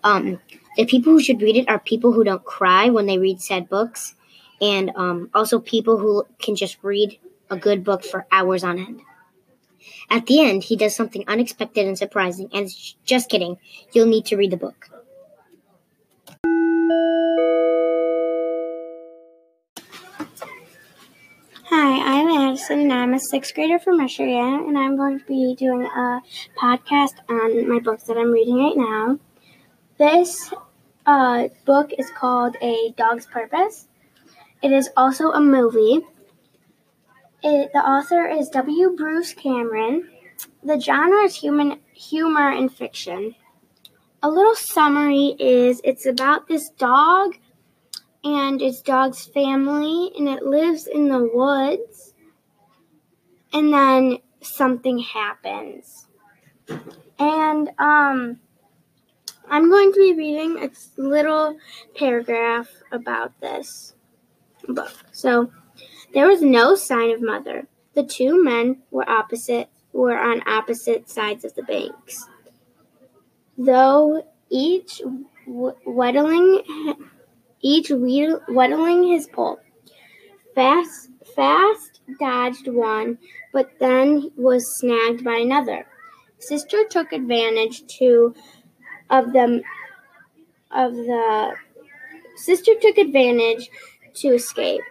Um, 0.03 0.39
the 0.77 0.85
people 0.85 1.13
who 1.13 1.21
should 1.21 1.41
read 1.41 1.55
it 1.55 1.69
are 1.69 1.79
people 1.79 2.13
who 2.13 2.23
don't 2.23 2.43
cry 2.43 2.89
when 2.89 3.05
they 3.05 3.17
read 3.17 3.41
sad 3.41 3.69
books 3.69 4.15
and 4.61 4.91
um, 4.95 5.29
also 5.33 5.59
people 5.59 5.97
who 5.97 6.25
can 6.39 6.55
just 6.55 6.77
read 6.81 7.19
a 7.49 7.57
good 7.57 7.83
book 7.83 8.03
for 8.03 8.25
hours 8.31 8.63
on 8.63 8.79
end. 8.79 9.01
At 10.09 10.25
the 10.25 10.41
end, 10.41 10.63
he 10.63 10.75
does 10.75 10.95
something 10.95 11.23
unexpected 11.27 11.85
and 11.85 11.97
surprising, 11.97 12.49
and 12.53 12.69
just 13.05 13.29
kidding, 13.29 13.57
you'll 13.91 14.07
need 14.07 14.25
to 14.27 14.37
read 14.37 14.51
the 14.51 14.57
book. 14.57 14.89
And 22.69 22.93
I'm 22.93 23.13
a 23.13 23.19
sixth 23.19 23.53
grader 23.55 23.77
from 23.77 23.97
Michigan, 23.97 24.65
and 24.67 24.77
I'm 24.77 24.95
going 24.95 25.19
to 25.19 25.25
be 25.25 25.53
doing 25.53 25.83
a 25.83 26.21
podcast 26.57 27.15
on 27.27 27.67
my 27.67 27.79
books 27.79 28.03
that 28.03 28.17
I'm 28.17 28.31
reading 28.31 28.57
right 28.57 28.77
now. 28.77 29.19
This 29.97 30.53
uh, 31.05 31.49
book 31.65 31.91
is 31.97 32.09
called 32.11 32.55
A 32.61 32.93
Dog's 32.95 33.25
Purpose. 33.25 33.87
It 34.61 34.71
is 34.71 34.89
also 34.95 35.31
a 35.31 35.41
movie. 35.41 36.05
It, 37.43 37.71
the 37.73 37.79
author 37.79 38.27
is 38.27 38.47
W. 38.49 38.95
Bruce 38.95 39.33
Cameron. 39.33 40.09
The 40.63 40.79
genre 40.79 41.23
is 41.23 41.35
human 41.35 41.79
humor 41.93 42.49
and 42.49 42.73
fiction. 42.73 43.35
A 44.21 44.29
little 44.29 44.55
summary 44.55 45.35
is 45.37 45.81
it's 45.83 46.05
about 46.05 46.47
this 46.47 46.69
dog 46.69 47.35
and 48.23 48.61
its 48.61 48.81
dog's 48.81 49.25
family, 49.25 50.11
and 50.17 50.29
it 50.29 50.43
lives 50.43 50.87
in 50.87 51.09
the 51.09 51.29
woods. 51.33 52.12
And 53.53 53.73
then 53.73 54.17
something 54.41 54.99
happens. 54.99 56.07
And 57.19 57.69
um, 57.77 58.39
I'm 59.49 59.69
going 59.69 59.93
to 59.93 59.99
be 59.99 60.13
reading 60.13 60.63
a 60.63 60.69
little 61.01 61.57
paragraph 61.95 62.69
about 62.91 63.39
this 63.39 63.93
book. 64.67 64.91
So, 65.11 65.51
there 66.13 66.27
was 66.27 66.41
no 66.41 66.75
sign 66.75 67.11
of 67.11 67.21
mother. 67.21 67.67
The 67.95 68.03
two 68.03 68.43
men 68.43 68.83
were 68.91 69.09
opposite 69.09 69.69
were 69.91 70.17
on 70.17 70.41
opposite 70.47 71.09
sides 71.09 71.45
of 71.45 71.53
the 71.53 71.63
banks. 71.63 72.27
Though 73.57 74.25
each 74.49 75.01
whittling 75.45 76.63
each 77.61 77.89
whittling 77.89 79.03
his 79.03 79.27
pole. 79.27 79.59
Fast, 80.55 81.09
fast 81.35 82.01
dodged 82.19 82.67
one, 82.67 83.17
but 83.51 83.71
then 83.79 84.31
was 84.35 84.79
snagged 84.79 85.23
by 85.23 85.37
another. 85.37 85.85
Sister 86.39 86.83
took 86.89 87.13
advantage 87.13 87.85
to 87.99 88.33
of 89.09 89.33
them 89.33 89.61
of 90.71 90.93
the 90.93 91.53
sister 92.35 92.73
took 92.81 92.97
advantage 92.97 93.69
to 94.15 94.29
escape. 94.29 94.81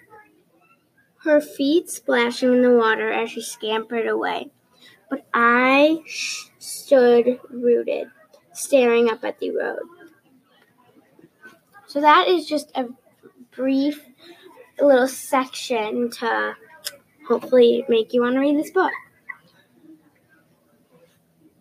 Her 1.24 1.40
feet 1.40 1.88
splashing 1.88 2.52
in 2.52 2.62
the 2.62 2.76
water 2.76 3.10
as 3.10 3.30
she 3.30 3.42
scampered 3.42 4.08
away. 4.08 4.50
But 5.08 5.26
I 5.32 6.02
stood 6.58 7.38
rooted, 7.50 8.08
staring 8.52 9.10
up 9.10 9.22
at 9.24 9.38
the 9.38 9.50
road. 9.50 9.82
So 11.86 12.00
that 12.00 12.26
is 12.26 12.46
just 12.46 12.72
a 12.74 12.86
brief 13.50 14.11
little 14.80 15.08
section 15.08 16.10
to 16.10 16.54
hopefully 17.28 17.84
make 17.88 18.12
you 18.12 18.22
want 18.22 18.34
to 18.34 18.40
read 18.40 18.58
this 18.58 18.70
book. 18.70 18.92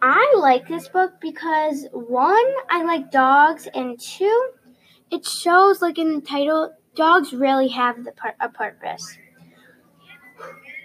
I 0.01 0.33
like 0.37 0.67
this 0.67 0.87
book 0.87 1.13
because 1.21 1.85
one, 1.91 2.53
I 2.69 2.83
like 2.83 3.11
dogs, 3.11 3.67
and 3.73 3.99
two, 3.99 4.49
it 5.11 5.25
shows 5.25 5.81
like 5.81 5.99
in 5.99 6.15
the 6.15 6.21
title, 6.21 6.73
dogs 6.95 7.33
really 7.33 7.67
have 7.69 8.03
the 8.03 8.13
a 8.39 8.49
purpose. 8.49 9.17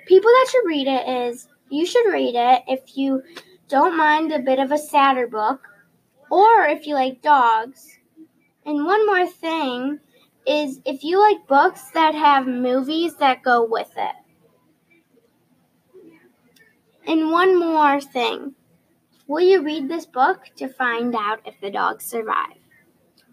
People 0.06 0.30
that 0.30 0.48
should 0.50 0.66
read 0.66 0.86
it 0.86 1.08
is 1.08 1.48
you 1.70 1.86
should 1.86 2.12
read 2.12 2.34
it 2.34 2.62
if 2.68 2.96
you 2.96 3.22
don't 3.68 3.96
mind 3.96 4.32
a 4.32 4.38
bit 4.38 4.58
of 4.58 4.70
a 4.70 4.78
sadder 4.78 5.26
book, 5.26 5.66
or 6.30 6.66
if 6.66 6.86
you 6.86 6.94
like 6.94 7.22
dogs. 7.22 7.98
And 8.66 8.84
one 8.84 9.06
more 9.06 9.26
thing 9.26 10.00
is 10.46 10.80
if 10.84 11.04
you 11.04 11.20
like 11.20 11.46
books 11.46 11.90
that 11.92 12.14
have 12.14 12.46
movies 12.46 13.16
that 13.16 13.42
go 13.42 13.64
with 13.64 13.90
it. 13.96 14.14
And 17.06 17.30
one 17.30 17.58
more 17.58 18.00
thing. 18.00 18.54
Will 19.26 19.40
you 19.40 19.62
read 19.62 19.88
this 19.88 20.06
book 20.06 20.50
to 20.56 20.68
find 20.68 21.14
out 21.14 21.40
if 21.44 21.60
the 21.60 21.70
dogs 21.70 22.04
survive? 22.04 22.58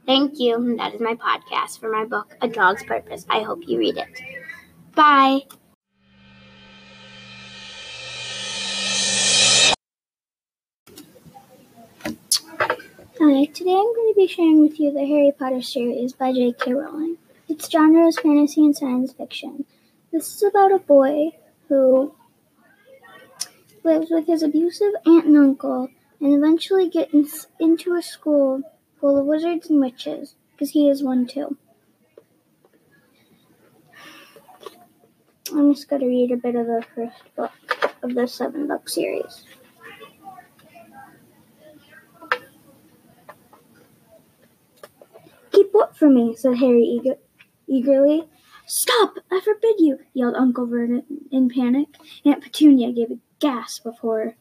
Thank 0.05 0.39
you. 0.39 0.75
That 0.77 0.93
is 0.93 1.01
my 1.01 1.15
podcast 1.15 1.79
for 1.79 1.89
my 1.91 2.05
book, 2.05 2.35
A 2.41 2.47
Dog's 2.47 2.83
Purpose. 2.83 3.25
I 3.29 3.41
hope 3.41 3.67
you 3.67 3.79
read 3.79 3.97
it. 3.97 4.21
Bye. 4.95 5.41
Hi, 13.25 13.45
today 13.45 13.71
I'm 13.71 13.95
going 13.95 14.13
to 14.13 14.17
be 14.17 14.27
sharing 14.27 14.59
with 14.59 14.81
you 14.81 14.91
the 14.91 15.05
Harry 15.05 15.31
Potter 15.31 15.61
series 15.61 16.11
by 16.11 16.33
J.K. 16.33 16.73
Rowling. 16.73 17.17
Its 17.47 17.69
genre 17.69 18.05
is 18.05 18.19
fantasy 18.19 18.65
and 18.65 18.75
science 18.75 19.13
fiction. 19.13 19.63
This 20.11 20.35
is 20.35 20.43
about 20.43 20.73
a 20.73 20.79
boy 20.79 21.31
who 21.69 22.13
lives 23.81 24.11
with 24.11 24.27
his 24.27 24.43
abusive 24.43 24.91
aunt 25.05 25.23
and 25.23 25.37
uncle 25.37 25.87
and 26.19 26.33
eventually 26.33 26.89
gets 26.89 27.47
into 27.61 27.95
a 27.95 28.01
school 28.01 28.61
full 28.99 29.17
of 29.17 29.25
wizards 29.25 29.69
and 29.69 29.79
witches, 29.79 30.35
because 30.51 30.71
he 30.71 30.89
is 30.89 31.01
one 31.01 31.25
too. 31.25 31.57
I'm 35.53 35.73
just 35.73 35.87
going 35.87 36.01
to 36.01 36.07
read 36.09 36.33
a 36.33 36.35
bit 36.35 36.55
of 36.55 36.67
the 36.67 36.83
first 36.93 37.23
book 37.37 37.95
of 38.03 38.15
the 38.15 38.27
seven 38.27 38.67
book 38.67 38.89
series. 38.89 39.45
Keep 45.53 45.69
what 45.71 45.95
for 45.95 46.09
me? 46.09 46.35
said 46.35 46.57
Harry 46.57 46.83
eager- 46.83 47.19
eagerly. 47.67 48.27
Stop! 48.65 49.17
I 49.31 49.39
forbid 49.39 49.75
you! 49.79 49.99
yelled 50.13 50.35
Uncle 50.35 50.65
Vernon 50.65 51.03
in 51.31 51.49
panic. 51.49 51.89
Aunt 52.25 52.43
Petunia 52.43 52.91
gave 52.91 53.11
a 53.11 53.19
gasp 53.39 53.83
before. 53.83 54.35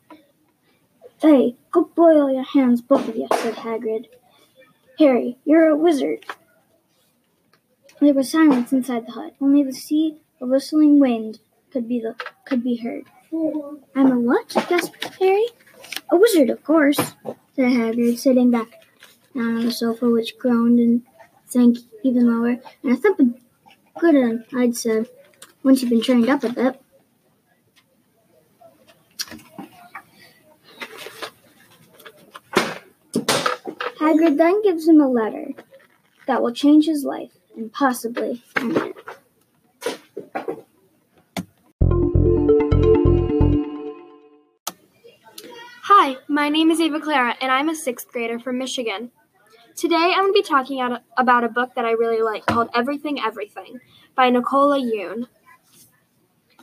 Hey, 1.21 1.57
go 1.71 1.85
boil 1.95 2.33
your 2.33 2.45
hands, 2.45 2.81
both 2.81 3.09
of 3.09 3.17
you, 3.17 3.29
said 3.35 3.55
Hagrid. 3.55 4.07
Harry, 4.99 5.39
you're 5.45 5.69
a 5.69 5.77
wizard. 5.77 6.25
There 8.01 8.15
was 8.15 8.31
silence 8.31 8.73
inside 8.73 9.07
the 9.07 9.13
hut. 9.13 9.35
Only 9.41 9.63
the 9.63 9.73
sea 9.73 10.21
of 10.41 10.49
whistling 10.49 10.99
wind 10.99 11.39
could 11.71 11.89
be 11.89 12.01
the 12.01 12.17
could 12.45 12.65
be 12.65 12.77
heard. 12.77 13.05
I'm 13.95 14.11
a 14.11 14.19
what? 14.19 14.49
gasped 14.69 15.05
Harry. 15.21 15.47
A 16.11 16.17
wizard, 16.17 16.51
of 16.51 16.65
course, 16.65 16.97
said 16.97 17.73
Hagrid, 17.73 18.19
sitting 18.19 18.51
back 18.51 18.82
Um, 19.35 19.41
down 19.41 19.57
on 19.57 19.65
the 19.67 19.73
sofa, 19.73 20.11
which 20.11 20.39
groaned 20.39 20.79
and 20.79 21.03
sank 21.47 21.79
even 22.03 22.27
lower. 22.27 22.59
And 22.83 23.03
thump 23.03 23.21
of 23.21 23.35
good 23.99 24.45
I'd 24.55 24.77
say, 24.77 25.07
once 25.63 25.81
you've 25.81 25.91
been 25.91 26.03
trained 26.03 26.29
up 26.29 26.45
a 26.45 26.51
bit. 26.51 26.83
Hagrid 33.99 34.37
then 34.37 34.63
gives 34.63 34.89
him 34.89 35.01
a 35.01 35.09
letter 35.09 35.53
that 36.27 36.43
will 36.43 36.53
change 36.53 36.87
his 36.87 37.05
life 37.05 37.31
and 37.57 37.73
possibly 37.73 38.43
end 38.57 38.77
it. 38.77 38.97
Hi, 45.85 46.17
my 46.29 46.49
name 46.49 46.71
is 46.71 46.81
Ava 46.81 47.01
Clara, 47.01 47.37
and 47.41 47.53
I'm 47.53 47.69
a 47.69 47.77
sixth 47.77 48.11
grader 48.11 48.39
from 48.39 48.59
Michigan. 48.59 49.11
Today 49.77 50.13
I'm 50.15 50.25
going 50.25 50.35
to 50.35 50.39
be 50.39 50.43
talking 50.43 50.81
about 51.17 51.45
a 51.45 51.49
book 51.49 51.75
that 51.75 51.87
I 51.87 51.93
really 51.93 52.21
like 52.21 52.45
called 52.45 52.69
Everything 52.75 53.19
Everything 53.21 53.81
by 54.15 54.29
Nicola 54.29 54.79
Yoon. 54.79 55.29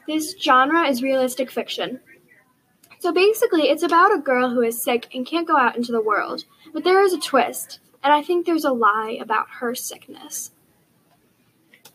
This 0.06 0.36
genre 0.39 0.88
is 0.88 1.02
realistic 1.02 1.50
fiction. 1.50 2.02
So 3.00 3.12
basically, 3.12 3.63
it's 3.63 3.84
about 3.84 4.13
a 4.13 4.22
girl 4.22 4.52
who 4.52 4.62
is 4.62 4.84
sick 4.84 5.08
and 5.13 5.26
can't 5.26 5.48
go 5.48 5.58
out 5.58 5.76
into 5.76 5.91
the 5.91 6.02
world. 6.02 6.43
But 6.72 6.84
there 6.84 7.02
is 7.02 7.13
a 7.13 7.19
twist, 7.19 7.80
and 8.04 8.13
I 8.13 8.22
think 8.22 8.45
there's 8.45 8.65
a 8.65 8.74
lie 8.74 9.17
about 9.19 9.48
her 9.60 9.74
sickness. 9.74 10.52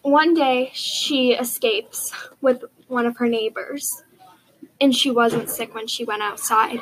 One 0.02 0.34
day, 0.34 0.70
she 0.72 1.32
escapes 1.32 2.12
with 2.40 2.64
one 2.88 3.06
of 3.06 3.18
her 3.18 3.28
neighbors, 3.28 4.02
and 4.80 4.94
she 4.94 5.10
wasn't 5.10 5.50
sick 5.50 5.74
when 5.74 5.86
she 5.86 6.04
went 6.04 6.22
outside. 6.22 6.80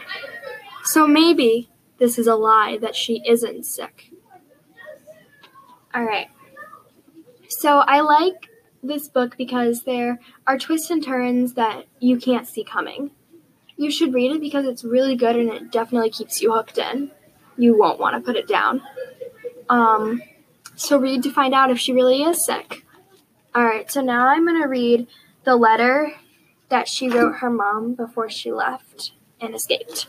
So 0.84 1.06
maybe 1.06 1.68
this 1.98 2.18
is 2.18 2.26
a 2.26 2.34
lie 2.34 2.78
that 2.78 2.96
she 2.96 3.22
isn't 3.26 3.66
sick. 3.66 4.11
All 5.94 6.04
right. 6.04 6.28
So 7.48 7.80
I 7.80 8.00
like 8.00 8.48
this 8.82 9.08
book 9.08 9.36
because 9.36 9.82
there 9.82 10.18
are 10.46 10.58
twists 10.58 10.90
and 10.90 11.04
turns 11.04 11.54
that 11.54 11.84
you 12.00 12.18
can't 12.18 12.48
see 12.48 12.64
coming. 12.64 13.10
You 13.76 13.90
should 13.90 14.14
read 14.14 14.32
it 14.32 14.40
because 14.40 14.66
it's 14.66 14.84
really 14.84 15.16
good 15.16 15.36
and 15.36 15.50
it 15.50 15.70
definitely 15.70 16.10
keeps 16.10 16.40
you 16.40 16.52
hooked 16.52 16.78
in. 16.78 17.10
You 17.56 17.76
won't 17.78 18.00
want 18.00 18.16
to 18.16 18.20
put 18.20 18.36
it 18.36 18.48
down. 18.48 18.82
Um, 19.68 20.22
so 20.76 20.98
read 20.98 21.22
to 21.24 21.32
find 21.32 21.54
out 21.54 21.70
if 21.70 21.78
she 21.78 21.92
really 21.92 22.22
is 22.22 22.44
sick. 22.44 22.84
All 23.54 23.64
right, 23.64 23.90
so 23.90 24.00
now 24.00 24.28
I'm 24.28 24.46
going 24.46 24.60
to 24.62 24.68
read 24.68 25.06
the 25.44 25.56
letter 25.56 26.12
that 26.70 26.88
she 26.88 27.08
wrote 27.08 27.36
her 27.36 27.50
mom 27.50 27.94
before 27.94 28.30
she 28.30 28.50
left 28.50 29.12
and 29.40 29.54
escaped. 29.54 30.06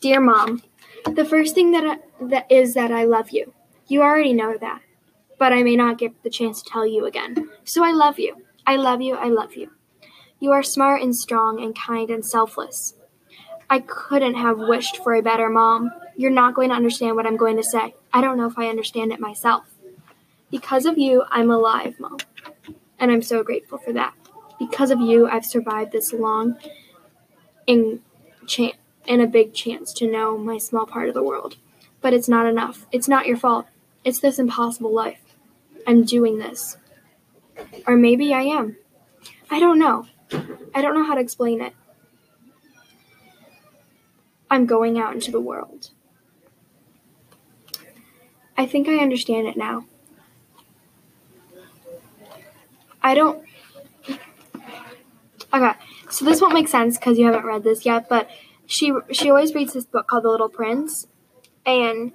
Dear 0.00 0.20
mom, 0.20 0.62
the 1.04 1.24
first 1.24 1.54
thing 1.54 1.72
that, 1.72 1.84
I, 1.84 2.24
that 2.26 2.50
is 2.50 2.74
that 2.74 2.92
I 2.92 3.04
love 3.04 3.30
you. 3.30 3.52
You 3.88 4.02
already 4.02 4.32
know 4.32 4.56
that, 4.58 4.80
but 5.38 5.52
I 5.52 5.62
may 5.62 5.76
not 5.76 5.98
get 5.98 6.22
the 6.22 6.30
chance 6.30 6.62
to 6.62 6.70
tell 6.70 6.86
you 6.86 7.04
again. 7.06 7.50
So 7.64 7.84
I 7.84 7.92
love 7.92 8.18
you. 8.18 8.42
I 8.66 8.76
love 8.76 9.00
you. 9.00 9.16
I 9.16 9.28
love 9.28 9.54
you. 9.54 9.70
You 10.38 10.52
are 10.52 10.62
smart 10.62 11.02
and 11.02 11.14
strong 11.14 11.62
and 11.62 11.76
kind 11.76 12.10
and 12.10 12.24
selfless. 12.24 12.94
I 13.70 13.80
couldn't 13.80 14.34
have 14.34 14.58
wished 14.58 14.98
for 14.98 15.14
a 15.14 15.22
better 15.22 15.48
mom. 15.48 15.90
You're 16.16 16.30
not 16.30 16.54
going 16.54 16.68
to 16.68 16.74
understand 16.74 17.16
what 17.16 17.26
I'm 17.26 17.36
going 17.36 17.56
to 17.56 17.62
say. 17.62 17.94
I 18.12 18.20
don't 18.20 18.36
know 18.36 18.46
if 18.46 18.58
I 18.58 18.68
understand 18.68 19.12
it 19.12 19.20
myself. 19.20 19.64
Because 20.50 20.84
of 20.84 20.98
you, 20.98 21.24
I'm 21.30 21.50
alive, 21.50 21.98
Mom. 21.98 22.18
And 22.98 23.10
I'm 23.10 23.22
so 23.22 23.42
grateful 23.42 23.78
for 23.78 23.92
that. 23.94 24.12
Because 24.58 24.90
of 24.90 25.00
you, 25.00 25.26
I've 25.26 25.46
survived 25.46 25.92
this 25.92 26.12
long 26.12 26.58
and, 27.66 28.00
and 29.08 29.22
a 29.22 29.26
big 29.26 29.54
chance 29.54 29.92
to 29.94 30.10
know 30.10 30.36
my 30.36 30.58
small 30.58 30.86
part 30.86 31.08
of 31.08 31.14
the 31.14 31.22
world. 31.22 31.56
But 32.02 32.12
it's 32.12 32.28
not 32.28 32.46
enough. 32.46 32.86
It's 32.92 33.08
not 33.08 33.26
your 33.26 33.38
fault. 33.38 33.66
It's 34.04 34.20
this 34.20 34.38
impossible 34.38 34.92
life. 34.92 35.20
I'm 35.86 36.04
doing 36.04 36.38
this. 36.38 36.76
Or 37.86 37.96
maybe 37.96 38.34
I 38.34 38.42
am. 38.42 38.76
I 39.50 39.58
don't 39.60 39.78
know. 39.78 40.06
I 40.74 40.82
don't 40.82 40.94
know 40.94 41.04
how 41.04 41.14
to 41.14 41.20
explain 41.20 41.60
it. 41.60 41.74
I'm 44.50 44.66
going 44.66 44.98
out 44.98 45.14
into 45.14 45.30
the 45.30 45.40
world. 45.40 45.90
I 48.56 48.66
think 48.66 48.88
I 48.88 48.98
understand 48.98 49.46
it 49.46 49.56
now. 49.56 49.86
I 53.02 53.14
don't. 53.14 53.42
Okay, 55.54 55.72
so 56.10 56.24
this 56.24 56.40
won't 56.40 56.54
make 56.54 56.68
sense 56.68 56.98
because 56.98 57.18
you 57.18 57.26
haven't 57.26 57.44
read 57.44 57.64
this 57.64 57.84
yet, 57.84 58.08
but 58.08 58.30
she 58.66 58.92
she 59.10 59.30
always 59.30 59.54
reads 59.54 59.72
this 59.72 59.84
book 59.84 60.06
called 60.06 60.24
The 60.24 60.30
Little 60.30 60.48
Prince, 60.48 61.06
and 61.66 62.12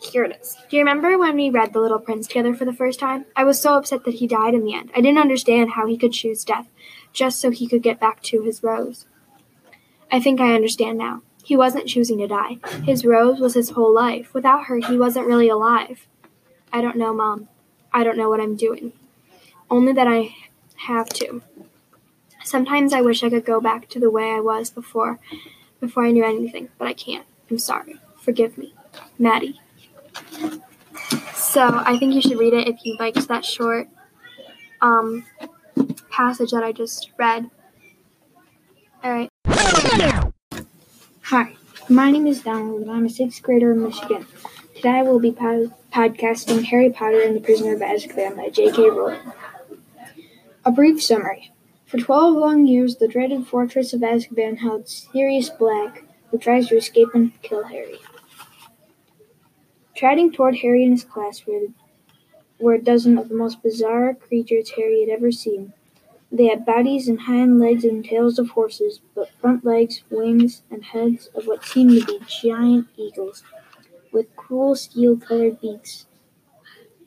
Here 0.00 0.24
it 0.24 0.38
is. 0.40 0.56
Do 0.68 0.76
you 0.76 0.82
remember 0.82 1.16
when 1.16 1.36
we 1.36 1.48
read 1.48 1.72
The 1.72 1.80
Little 1.80 2.00
Prince 2.00 2.26
together 2.26 2.54
for 2.54 2.64
the 2.64 2.72
first 2.72 2.98
time? 2.98 3.24
I 3.36 3.44
was 3.44 3.60
so 3.60 3.76
upset 3.76 4.04
that 4.04 4.14
he 4.14 4.26
died 4.26 4.52
in 4.54 4.64
the 4.64 4.74
end. 4.74 4.90
I 4.96 5.00
didn't 5.00 5.20
understand 5.20 5.70
how 5.72 5.86
he 5.86 5.96
could 5.96 6.12
choose 6.12 6.44
death 6.44 6.66
just 7.12 7.40
so 7.40 7.50
he 7.50 7.68
could 7.68 7.82
get 7.82 8.00
back 8.00 8.22
to 8.24 8.42
his 8.42 8.62
rose. 8.62 9.06
I 10.10 10.18
think 10.20 10.40
I 10.40 10.54
understand 10.54 10.98
now. 10.98 11.22
He 11.44 11.56
wasn't 11.56 11.88
choosing 11.88 12.18
to 12.18 12.26
die. 12.26 12.58
His 12.84 13.04
rose 13.04 13.38
was 13.40 13.54
his 13.54 13.70
whole 13.70 13.94
life. 13.94 14.34
Without 14.34 14.64
her, 14.64 14.76
he 14.76 14.98
wasn't 14.98 15.26
really 15.26 15.48
alive. 15.48 16.06
I 16.72 16.80
don't 16.80 16.96
know, 16.96 17.12
Mom. 17.12 17.48
I 17.92 18.02
don't 18.04 18.16
know 18.16 18.28
what 18.28 18.40
I'm 18.40 18.56
doing. 18.56 18.92
Only 19.70 19.92
that 19.92 20.06
I 20.06 20.34
have 20.86 21.08
to. 21.10 21.42
Sometimes 22.44 22.92
I 22.92 23.02
wish 23.02 23.22
I 23.22 23.30
could 23.30 23.44
go 23.44 23.60
back 23.60 23.88
to 23.90 24.00
the 24.00 24.10
way 24.10 24.30
I 24.30 24.40
was 24.40 24.70
before 24.70 25.20
before 25.80 26.04
I 26.04 26.10
knew 26.10 26.24
anything, 26.24 26.68
but 26.78 26.88
I 26.88 26.92
can't. 26.92 27.26
I'm 27.50 27.58
sorry. 27.58 28.00
Forgive 28.22 28.56
me. 28.56 28.72
Maddie. 29.18 29.60
So 31.34 31.82
I 31.84 31.98
think 31.98 32.14
you 32.14 32.22
should 32.22 32.38
read 32.38 32.54
it 32.54 32.68
if 32.68 32.84
you 32.84 32.96
liked 32.98 33.26
that 33.28 33.44
short 33.44 33.88
um, 34.80 35.26
passage 36.08 36.52
that 36.52 36.62
I 36.62 36.70
just 36.72 37.10
read. 37.18 37.50
All 39.02 39.12
right. 39.12 39.28
Hi, 41.22 41.56
my 41.88 42.10
name 42.12 42.28
is 42.28 42.42
Donald, 42.42 42.82
and 42.82 42.90
I'm 42.90 43.06
a 43.06 43.10
sixth 43.10 43.42
grader 43.42 43.72
in 43.72 43.82
Michigan. 43.82 44.26
Today 44.76 44.90
I 44.90 45.02
will 45.02 45.18
be 45.18 45.32
pod- 45.32 45.74
podcasting 45.92 46.64
Harry 46.64 46.90
Potter 46.90 47.20
and 47.20 47.34
the 47.34 47.40
Prisoner 47.40 47.74
of 47.74 47.80
Azkaban 47.80 48.36
by 48.36 48.50
J.K. 48.50 48.90
Rowling. 48.90 49.32
A 50.64 50.70
brief 50.70 51.02
summary. 51.02 51.50
For 51.86 51.98
12 51.98 52.36
long 52.36 52.66
years, 52.66 52.96
the 52.96 53.08
dreaded 53.08 53.46
fortress 53.46 53.92
of 53.92 54.00
Azkaban 54.00 54.58
held 54.58 54.88
Sirius 54.88 55.50
Black, 55.50 56.04
who 56.30 56.38
tries 56.38 56.68
to 56.68 56.76
escape 56.76 57.08
and 57.14 57.32
kill 57.42 57.64
Harry. 57.64 57.98
Striding 60.02 60.32
toward 60.32 60.56
Harry 60.56 60.82
and 60.82 60.94
his 60.94 61.04
class 61.04 61.46
were, 61.46 61.68
were 62.58 62.74
a 62.74 62.82
dozen 62.82 63.16
of 63.18 63.28
the 63.28 63.36
most 63.36 63.62
bizarre 63.62 64.14
creatures 64.14 64.70
Harry 64.70 64.98
had 64.98 65.08
ever 65.08 65.30
seen. 65.30 65.74
They 66.32 66.46
had 66.46 66.66
bodies 66.66 67.06
and 67.06 67.20
hind 67.20 67.60
legs 67.60 67.84
and 67.84 68.04
tails 68.04 68.36
of 68.36 68.48
horses, 68.48 69.00
but 69.14 69.30
front 69.40 69.64
legs, 69.64 70.02
wings, 70.10 70.62
and 70.72 70.82
heads 70.82 71.28
of 71.36 71.46
what 71.46 71.64
seemed 71.64 72.00
to 72.00 72.04
be 72.04 72.18
giant 72.26 72.88
eagles, 72.96 73.44
with 74.10 74.34
cruel 74.34 74.74
steel 74.74 75.16
colored 75.16 75.60
beaks 75.60 76.06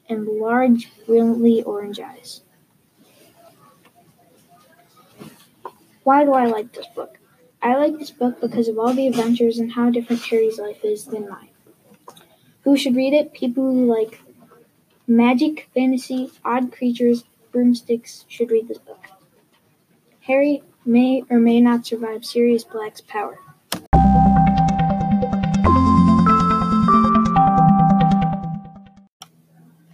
and 0.07 0.25
large, 0.25 0.89
brilliantly 1.05 1.63
orange 1.63 1.99
eyes. 1.99 2.43
Why 6.03 6.23
do 6.23 6.31
I 6.31 6.45
like 6.45 6.71
this 6.71 6.87
book? 6.95 7.17
I 7.61 7.75
like 7.75 7.99
this 7.99 8.11
book 8.11 8.39
because 8.39 8.69
of 8.69 8.79
all 8.79 8.93
the 8.93 9.07
adventures 9.07 9.59
and 9.59 9.73
how 9.73 9.89
different 9.89 10.21
Harry's 10.21 10.59
life 10.59 10.85
is 10.85 11.03
than 11.03 11.27
mine. 11.27 11.49
Who 12.65 12.75
should 12.75 12.95
read 12.95 13.13
it? 13.13 13.31
People 13.31 13.71
who 13.71 13.85
like 13.85 14.21
magic, 15.05 15.69
fantasy, 15.75 16.31
odd 16.43 16.71
creatures, 16.71 17.23
broomsticks 17.51 18.25
should 18.27 18.49
read 18.49 18.67
this 18.67 18.79
book. 18.79 19.05
Harry 20.21 20.63
may 20.83 21.23
or 21.29 21.37
may 21.37 21.61
not 21.61 21.85
survive 21.85 22.25
Sirius 22.25 22.63
Black's 22.63 23.01
power. 23.01 23.37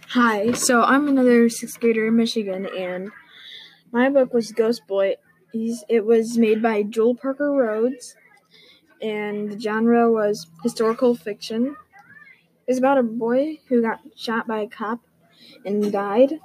Hi, 0.08 0.52
so 0.52 0.82
I'm 0.82 1.08
another 1.08 1.50
sixth 1.50 1.78
grader 1.78 2.06
in 2.06 2.16
Michigan, 2.16 2.66
and 2.66 3.10
my 3.92 4.08
book 4.08 4.32
was 4.32 4.50
Ghost 4.50 4.86
Boy. 4.86 5.16
It 5.52 6.06
was 6.06 6.38
made 6.38 6.62
by 6.62 6.84
Jewell 6.84 7.16
Parker 7.16 7.50
Rhodes, 7.50 8.16
and 9.02 9.52
the 9.52 9.60
genre 9.60 10.10
was 10.10 10.46
historical 10.62 11.14
fiction. 11.14 11.76
It's 12.66 12.78
about 12.78 12.98
a 12.98 13.02
boy 13.02 13.58
who 13.68 13.82
got 13.82 14.00
shot 14.16 14.46
by 14.46 14.60
a 14.60 14.68
cop 14.68 15.00
and 15.64 15.92
died, 15.92 16.40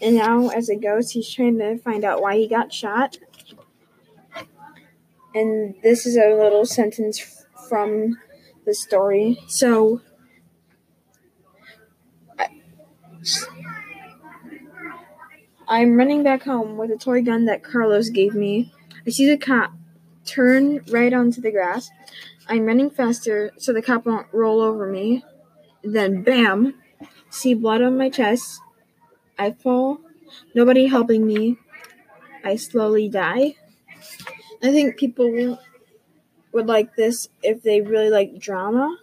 and 0.00 0.16
now 0.16 0.48
as 0.48 0.68
a 0.68 0.76
ghost, 0.76 1.12
he's 1.12 1.30
trying 1.30 1.58
to 1.58 1.78
find 1.78 2.04
out 2.04 2.20
why 2.20 2.36
he 2.36 2.48
got 2.48 2.72
shot. 2.72 3.18
And 5.34 5.74
this 5.82 6.04
is 6.04 6.16
a 6.16 6.34
little 6.34 6.66
sentence 6.66 7.44
from 7.68 8.18
the 8.66 8.74
story. 8.74 9.38
So, 9.46 10.02
I'm 15.68 15.96
running 15.96 16.22
back 16.22 16.42
home 16.42 16.76
with 16.76 16.90
a 16.90 16.98
toy 16.98 17.22
gun 17.22 17.46
that 17.46 17.62
Carlos 17.62 18.10
gave 18.10 18.34
me. 18.34 18.72
I 19.06 19.10
see 19.10 19.28
the 19.28 19.38
cop 19.38 19.72
turn 20.24 20.80
right 20.90 21.12
onto 21.12 21.40
the 21.40 21.50
grass. 21.50 21.90
I'm 22.48 22.66
running 22.66 22.90
faster 22.90 23.52
so 23.56 23.72
the 23.72 23.80
cop 23.80 24.04
won't 24.04 24.26
roll 24.32 24.60
over 24.60 24.86
me. 24.86 25.24
Then, 25.82 26.22
bam! 26.22 26.74
See 27.30 27.54
blood 27.54 27.82
on 27.82 27.96
my 27.98 28.10
chest. 28.10 28.60
I 29.38 29.52
fall. 29.52 30.00
Nobody 30.54 30.86
helping 30.86 31.26
me. 31.26 31.56
I 32.44 32.56
slowly 32.56 33.08
die. 33.08 33.56
I 34.62 34.70
think 34.70 34.96
people 34.96 35.58
would 36.52 36.66
like 36.66 36.94
this 36.94 37.28
if 37.42 37.62
they 37.62 37.80
really 37.80 38.10
like 38.10 38.38
drama. 38.38 38.98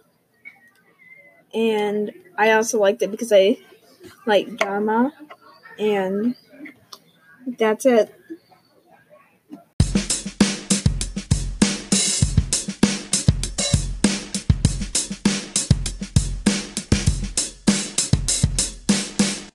And 1.52 2.12
I 2.38 2.52
also 2.52 2.78
liked 2.78 3.02
it 3.02 3.10
because 3.10 3.32
I 3.32 3.58
like 4.26 4.56
drama. 4.56 5.12
And 5.78 6.36
that's 7.58 7.84
it. 7.86 8.14